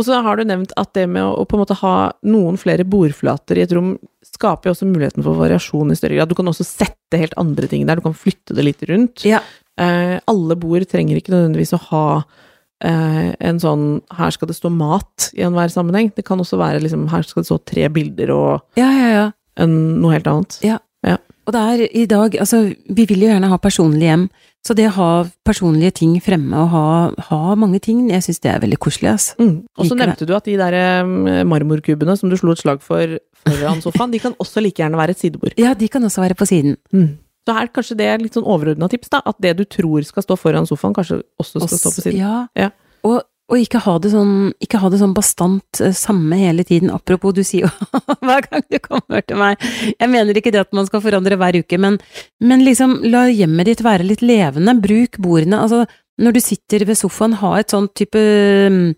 Og 0.00 0.06
så 0.06 0.16
har 0.24 0.38
du 0.38 0.46
nevnt 0.48 0.72
at 0.80 0.94
det 0.96 1.04
med 1.12 1.20
å, 1.26 1.44
på 1.44 1.58
en 1.58 1.62
måte 1.62 1.76
ha 1.82 1.94
noen 2.24 2.56
flere 2.60 2.86
bordflater 2.88 3.60
i 3.60 3.64
et 3.66 3.74
rom 3.76 3.94
skaper 4.24 4.70
jo 4.70 4.74
også 4.74 4.88
muligheten 4.88 5.24
for 5.26 5.36
variasjon 5.36 5.92
i 5.92 5.96
større 5.98 6.16
grad. 6.16 6.30
Du 6.30 6.38
kan 6.38 6.48
også 6.48 6.64
sette 6.64 7.20
helt 7.20 7.36
andre 7.40 7.68
ting 7.68 7.84
der, 7.88 8.00
du 8.00 8.06
kan 8.06 8.16
flytte 8.16 8.56
det 8.56 8.64
litt 8.64 8.84
rundt. 8.88 9.26
Ja. 9.28 9.42
Eh, 9.80 10.16
alle 10.30 10.56
bord 10.60 10.86
trenger 10.88 11.20
ikke 11.20 11.34
nødvendigvis 11.34 11.74
å 11.76 11.82
ha 11.90 12.04
eh, 12.84 13.32
en 13.36 13.60
sånn 13.60 14.00
'her 14.16 14.32
skal 14.32 14.48
det 14.48 14.56
stå 14.56 14.72
mat' 14.72 15.32
i 15.36 15.44
enhver 15.44 15.68
sammenheng. 15.68 16.12
Det 16.16 16.24
kan 16.24 16.40
også 16.40 16.56
være 16.56 16.80
liksom 16.80 17.08
'her 17.10 17.26
skal 17.28 17.42
det 17.42 17.50
stå 17.52 17.58
tre 17.64 17.88
bilder' 17.88 18.32
og 18.32 18.62
Ja, 18.80 18.88
ja, 18.88 19.08
ja. 19.12 19.26
en, 19.56 20.00
noe 20.00 20.16
helt 20.16 20.30
annet. 20.30 20.60
Ja. 20.64 20.78
Og 21.50 21.54
det 21.56 21.60
er 21.60 21.96
i 21.96 22.06
dag, 22.06 22.36
altså, 22.38 22.62
vi 22.94 23.06
vil 23.10 23.24
jo 23.24 23.30
gjerne 23.32 23.48
ha 23.50 23.56
personlige 23.58 24.12
hjem, 24.12 24.28
så 24.66 24.76
det 24.76 24.90
å 24.90 24.92
ha 24.98 25.10
personlige 25.46 25.94
ting 26.02 26.18
fremme 26.20 26.52
og 26.60 26.68
ha, 26.74 26.88
ha 27.30 27.54
mange 27.56 27.80
ting, 27.80 28.02
jeg 28.12 28.26
syns 28.26 28.42
det 28.44 28.50
er 28.52 28.60
veldig 28.60 28.78
koselig, 28.82 29.14
altså. 29.14 29.38
Mm. 29.40 29.54
Og 29.80 29.88
så 29.88 29.96
nevnte 29.96 30.28
du 30.28 30.34
at 30.36 30.50
de 30.50 30.58
der 30.60 30.76
eh, 30.76 31.40
marmorkubene 31.48 32.16
som 32.20 32.28
du 32.28 32.36
slo 32.36 32.52
et 32.52 32.60
slag 32.60 32.84
for 32.84 33.16
foran 33.40 33.80
sofaen, 33.80 34.12
de 34.12 34.20
kan 34.20 34.36
også 34.42 34.60
like 34.60 34.82
gjerne 34.82 35.00
være 35.00 35.16
et 35.16 35.22
sidebord. 35.22 35.56
Ja, 35.60 35.72
de 35.72 35.88
kan 35.88 36.04
også 36.04 36.20
være 36.26 36.36
på 36.36 36.48
siden. 36.50 36.76
Så 37.48 37.56
her 37.56 37.70
kanskje 37.72 37.96
det 37.96 38.06
er 38.12 38.20
litt 38.20 38.36
sånn 38.36 38.44
overordna 38.44 38.90
tips, 38.92 39.08
da. 39.14 39.22
At 39.24 39.40
det 39.40 39.54
du 39.58 39.64
tror 39.64 40.04
skal 40.04 40.26
stå 40.26 40.36
foran 40.36 40.68
sofaen, 40.68 40.94
kanskje 40.96 41.22
også 41.40 41.64
skal 41.64 41.80
stå 41.80 41.94
på 41.96 42.04
siden. 42.04 42.20
Ja. 42.20 42.34
Ja. 42.58 42.68
Og, 43.08 43.22
og 43.50 43.58
ikke 43.58 43.80
ha 43.82 43.96
det 44.02 44.12
sånn, 44.12 44.34
ikke 44.62 44.80
ha 44.82 44.90
det 44.92 45.00
sånn 45.00 45.14
bastant 45.16 45.80
eh, 45.82 45.94
samme 45.96 46.38
hele 46.38 46.64
tiden. 46.66 46.92
Apropos, 46.94 47.34
du 47.34 47.42
sier 47.46 47.66
jo 47.66 47.70
hver 48.26 48.46
gang 48.46 48.64
du 48.70 48.78
kommer 48.82 49.24
til 49.26 49.40
meg 49.40 49.60
Jeg 49.96 50.10
mener 50.10 50.38
ikke 50.38 50.52
det 50.54 50.62
at 50.62 50.76
man 50.76 50.86
skal 50.88 51.02
forandre 51.04 51.38
hver 51.40 51.58
uke, 51.60 51.80
men, 51.82 51.98
men 52.42 52.64
liksom 52.66 53.00
la 53.10 53.26
hjemmet 53.28 53.72
ditt 53.72 53.84
være 53.86 54.06
litt 54.06 54.22
levende. 54.22 54.76
Bruk 54.80 55.18
bordene. 55.22 55.62
Altså, 55.64 55.84
når 56.20 56.36
du 56.36 56.42
sitter 56.44 56.84
ved 56.86 56.98
sofaen, 57.00 57.38
ha 57.40 57.54
et 57.58 57.72
sånn 57.72 57.88
type 57.96 58.20
mm, 58.20 58.90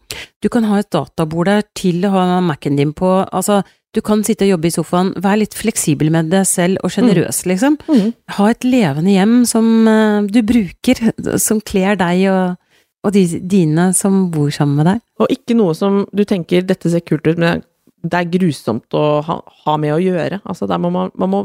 Du 0.43 0.51
kan 0.53 0.67
ha 0.69 0.81
et 0.83 0.91
databord 0.93 1.49
der 1.49 1.65
til 1.79 2.05
å 2.05 2.13
ha 2.13 2.41
Mac-en 2.45 2.77
din 2.81 2.93
på. 2.97 3.23
Altså, 3.25 3.63
du 3.93 4.01
kan 4.05 4.25
sitte 4.25 4.47
og 4.47 4.55
jobbe 4.55 4.69
i 4.69 4.75
sofaen. 4.75 5.13
Vær 5.23 5.39
litt 5.41 5.57
fleksibel 5.57 6.13
med 6.13 6.33
deg 6.33 6.45
selv 6.49 6.81
og 6.85 6.93
sjenerøs, 6.93 7.45
liksom. 7.49 7.79
Mm. 7.89 8.13
Ha 8.37 8.51
et 8.53 8.67
levende 8.69 9.17
hjem 9.17 9.35
som 9.49 9.89
eh, 9.89 10.29
du 10.33 10.41
bruker, 10.49 11.03
som 11.41 11.61
kler 11.65 11.97
deg 12.01 12.27
og, 12.33 12.59
og 13.03 13.15
de, 13.15 13.25
dine 13.51 13.89
som 13.99 14.29
bor 14.35 14.51
sammen 14.55 14.79
med 14.81 14.89
deg. 14.89 15.03
Og 15.23 15.33
ikke 15.35 15.57
noe 15.59 15.75
som 15.75 16.05
du 16.15 16.23
tenker 16.29 16.63
'dette 16.63 16.91
ser 16.91 17.03
kult 17.03 17.27
ut', 17.27 17.39
men 17.39 17.65
det 18.03 18.19
er 18.19 18.31
grusomt 18.31 18.95
å 18.99 19.23
ha, 19.27 19.41
ha 19.65 19.77
med 19.79 19.95
å 19.95 20.03
gjøre. 20.03 20.41
Altså 20.47 20.69
der 20.71 20.81
må 20.83 20.91
man, 20.95 21.11
man 21.19 21.31
må 21.31 21.43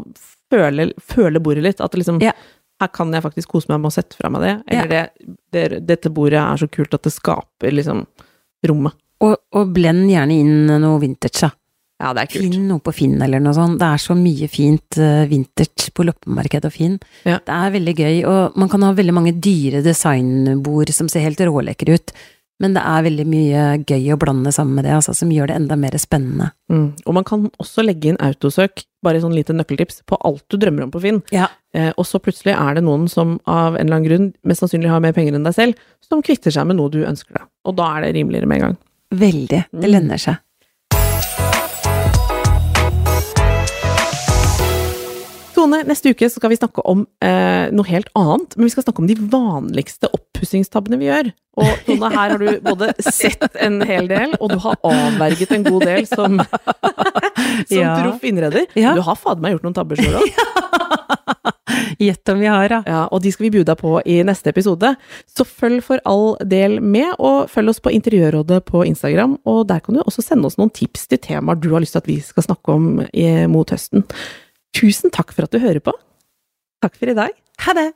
føle, 0.54 0.92
føle 1.02 1.42
bordet 1.44 1.66
litt. 1.66 1.82
At 1.82 1.98
liksom 1.98 2.22
Ja. 2.24 2.34
Her 2.78 2.92
kan 2.94 3.10
jeg 3.10 3.24
faktisk 3.24 3.50
kose 3.50 3.72
meg 3.72 3.80
med 3.82 3.90
å 3.90 3.96
sette 3.96 4.14
fra 4.14 4.30
meg 4.30 4.44
det. 4.46 4.56
Eller 4.70 4.88
det, 4.88 5.36
det, 5.52 5.86
'dette 5.88 6.12
bordet 6.14 6.38
er 6.38 6.58
så 6.62 6.68
kult 6.70 6.94
at 6.94 7.04
det 7.04 7.14
skaper 7.14 7.74
liksom 7.74 8.06
rommet'. 8.70 8.94
Og, 9.26 9.34
og 9.58 9.72
blend 9.74 10.06
gjerne 10.12 10.36
inn 10.38 10.68
noe 10.68 11.00
vintage, 11.02 11.42
da. 11.42 11.50
Ja, 11.98 12.12
det 12.14 12.22
er 12.24 12.30
kult. 12.30 12.54
Finn 12.54 12.68
noe 12.70 12.84
på 12.86 12.94
Finn 12.94 13.16
eller 13.26 13.42
noe 13.42 13.56
sånt. 13.58 13.80
Det 13.82 13.88
er 13.90 14.02
så 14.04 14.14
mye 14.18 14.48
fint 14.54 14.98
uh, 15.02 15.26
vintert 15.30 15.88
på 15.98 16.06
loppemarked 16.06 16.68
og 16.70 16.74
Finn. 16.76 17.00
Ja. 17.26 17.40
Det 17.42 17.56
er 17.58 17.72
veldig 17.74 17.96
gøy, 17.98 18.16
og 18.30 18.58
man 18.62 18.70
kan 18.70 18.86
ha 18.86 18.92
veldig 18.94 19.16
mange 19.18 19.34
dyre 19.42 19.82
designbord 19.86 20.92
som 20.94 21.10
ser 21.10 21.26
helt 21.26 21.42
rålekre 21.42 21.96
ut. 21.98 22.14
Men 22.62 22.74
det 22.74 22.82
er 22.90 23.04
veldig 23.06 23.26
mye 23.30 23.64
gøy 23.86 24.08
å 24.14 24.18
blande 24.18 24.50
sammen 24.54 24.80
med 24.80 24.88
det, 24.88 24.94
altså, 24.98 25.14
som 25.14 25.30
gjør 25.30 25.52
det 25.52 25.58
enda 25.60 25.76
mer 25.78 25.94
spennende. 26.02 26.48
Mm. 26.74 26.88
Og 27.06 27.14
man 27.14 27.26
kan 27.28 27.44
også 27.62 27.84
legge 27.86 28.10
inn 28.10 28.18
autosøk, 28.18 28.82
bare 29.06 29.22
sånn 29.22 29.36
lite 29.38 29.54
nøkkeltips, 29.54 30.00
på 30.10 30.18
alt 30.26 30.42
du 30.50 30.58
drømmer 30.58 30.88
om 30.88 30.94
på 30.94 31.02
Finn. 31.04 31.20
Ja. 31.34 31.52
Eh, 31.78 31.92
og 31.94 32.08
så 32.10 32.18
plutselig 32.22 32.56
er 32.58 32.80
det 32.80 32.84
noen 32.88 33.06
som 33.14 33.36
av 33.46 33.76
en 33.78 33.84
eller 33.86 34.00
annen 34.00 34.08
grunn 34.10 34.28
mest 34.50 34.64
sannsynlig 34.66 34.90
har 34.90 35.04
mer 35.06 35.14
penger 35.14 35.38
enn 35.38 35.46
deg 35.46 35.54
selv, 35.54 35.86
som 36.02 36.24
kvitter 36.26 36.54
seg 36.54 36.66
med 36.70 36.80
noe 36.80 36.90
du 36.94 37.04
ønsker 37.06 37.38
deg. 37.38 37.46
Og 37.70 37.78
da 37.78 37.92
er 38.00 38.08
det 38.08 38.16
rimeligere 38.18 38.50
med 38.50 38.58
en 38.62 38.66
gang. 38.72 38.78
Veldig. 39.22 39.62
Det 39.72 39.86
Mm. 39.86 39.94
lønner 39.94 40.18
seg. 40.26 40.42
Tone, 45.58 45.80
neste 45.90 46.12
uke 46.14 46.28
så 46.30 46.38
skal 46.40 46.52
vi 46.54 46.58
snakke 46.60 46.84
om 46.86 47.02
eh, 47.26 47.68
noe 47.74 47.88
helt 47.90 48.10
annet, 48.18 48.54
men 48.58 48.68
vi 48.68 48.74
skal 48.76 48.86
snakke 48.86 49.02
om 49.04 49.08
de 49.10 49.16
vanligste 49.34 50.10
oppussingstabbene 50.14 51.00
vi 51.02 51.10
gjør. 51.10 51.32
Og 51.58 51.72
Tone, 51.88 52.12
her 52.14 52.36
har 52.36 52.38
du 52.38 52.60
både 52.62 52.92
sett 53.02 53.48
en 53.66 53.80
hel 53.90 54.06
del, 54.12 54.36
og 54.38 54.54
du 54.54 54.60
har 54.62 54.78
avverget 54.86 55.56
en 55.58 55.66
god 55.66 55.88
del 55.90 56.06
som, 56.10 56.38
som 57.72 57.74
Ja. 57.80 57.96
proff 58.04 58.24
innreder. 58.30 58.68
Ja. 58.78 58.94
Du 58.94 59.02
har 59.08 59.18
fader 59.18 59.42
meg 59.42 59.56
gjort 59.58 59.66
noen 59.66 59.78
tabber 59.80 59.98
sjøl 59.98 60.20
òg. 60.22 60.30
Gjett 61.98 62.30
om 62.30 62.40
vi 62.40 62.46
har, 62.50 62.68
da. 62.70 62.80
Ja, 62.86 63.02
og 63.10 63.24
de 63.24 63.32
skal 63.34 63.48
vi 63.48 63.54
bjuda 63.58 63.74
på 63.80 63.96
i 64.06 64.20
neste 64.26 64.52
episode. 64.54 64.92
Så 65.34 65.46
følg 65.50 65.82
for 65.86 66.02
all 66.06 66.36
del 66.46 66.78
med, 66.84 67.16
og 67.18 67.50
følg 67.50 67.72
oss 67.74 67.82
på 67.82 67.90
Interiørrådet 67.96 68.62
på 68.70 68.84
Instagram. 68.86 69.38
Og 69.50 69.64
der 69.70 69.82
kan 69.82 69.98
du 69.98 70.04
også 70.04 70.22
sende 70.26 70.46
oss 70.50 70.60
noen 70.62 70.70
tips 70.74 71.08
til 71.10 71.22
temaer 71.24 71.58
du 71.58 71.72
har 71.74 71.82
lyst 71.82 71.98
til 71.98 72.04
at 72.04 72.10
vi 72.12 72.20
skal 72.22 72.46
snakke 72.46 72.76
om 72.78 72.90
i, 73.10 73.26
mot 73.50 73.74
høsten. 73.74 74.06
Tusen 74.78 75.10
takk 75.10 75.34
for 75.34 75.48
at 75.48 75.54
du 75.54 75.58
hører 75.60 75.82
på. 75.82 75.94
Takk 76.86 77.00
for 77.00 77.10
i 77.10 77.16
dag. 77.18 77.34
Ha 77.66 77.74
det! 77.74 77.94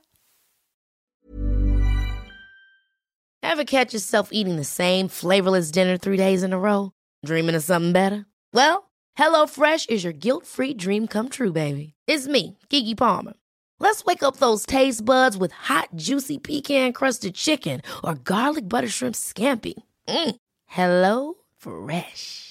Ever 3.43 3.63
catch 3.63 3.93
yourself 3.93 4.29
eating 4.31 4.55
the 4.55 4.63
same 4.63 5.07
flavorless 5.07 5.71
dinner 5.71 5.97
three 5.97 6.17
days 6.17 6.41
in 6.41 6.53
a 6.53 6.59
row? 6.59 6.91
Dreaming 7.25 7.55
of 7.55 7.63
something 7.63 7.91
better? 7.91 8.25
Well, 8.53 8.89
HelloFresh 9.17 9.89
is 9.89 10.03
your 10.03 10.13
guilt 10.13 10.45
free 10.45 10.73
dream 10.73 11.05
come 11.07 11.29
true, 11.29 11.51
baby. 11.51 11.93
It's 12.07 12.27
me, 12.27 12.57
Kiki 12.69 12.95
Palmer. 12.95 13.33
Let's 13.79 14.05
wake 14.05 14.23
up 14.23 14.37
those 14.37 14.65
taste 14.65 15.03
buds 15.03 15.37
with 15.37 15.51
hot, 15.51 15.89
juicy 15.95 16.37
pecan 16.37 16.93
crusted 16.93 17.35
chicken 17.35 17.81
or 18.03 18.15
garlic 18.15 18.69
butter 18.69 18.87
shrimp 18.87 19.15
scampi. 19.15 19.73
Mm. 20.07 20.35
Hello 20.65 21.33
Fresh. 21.57 22.50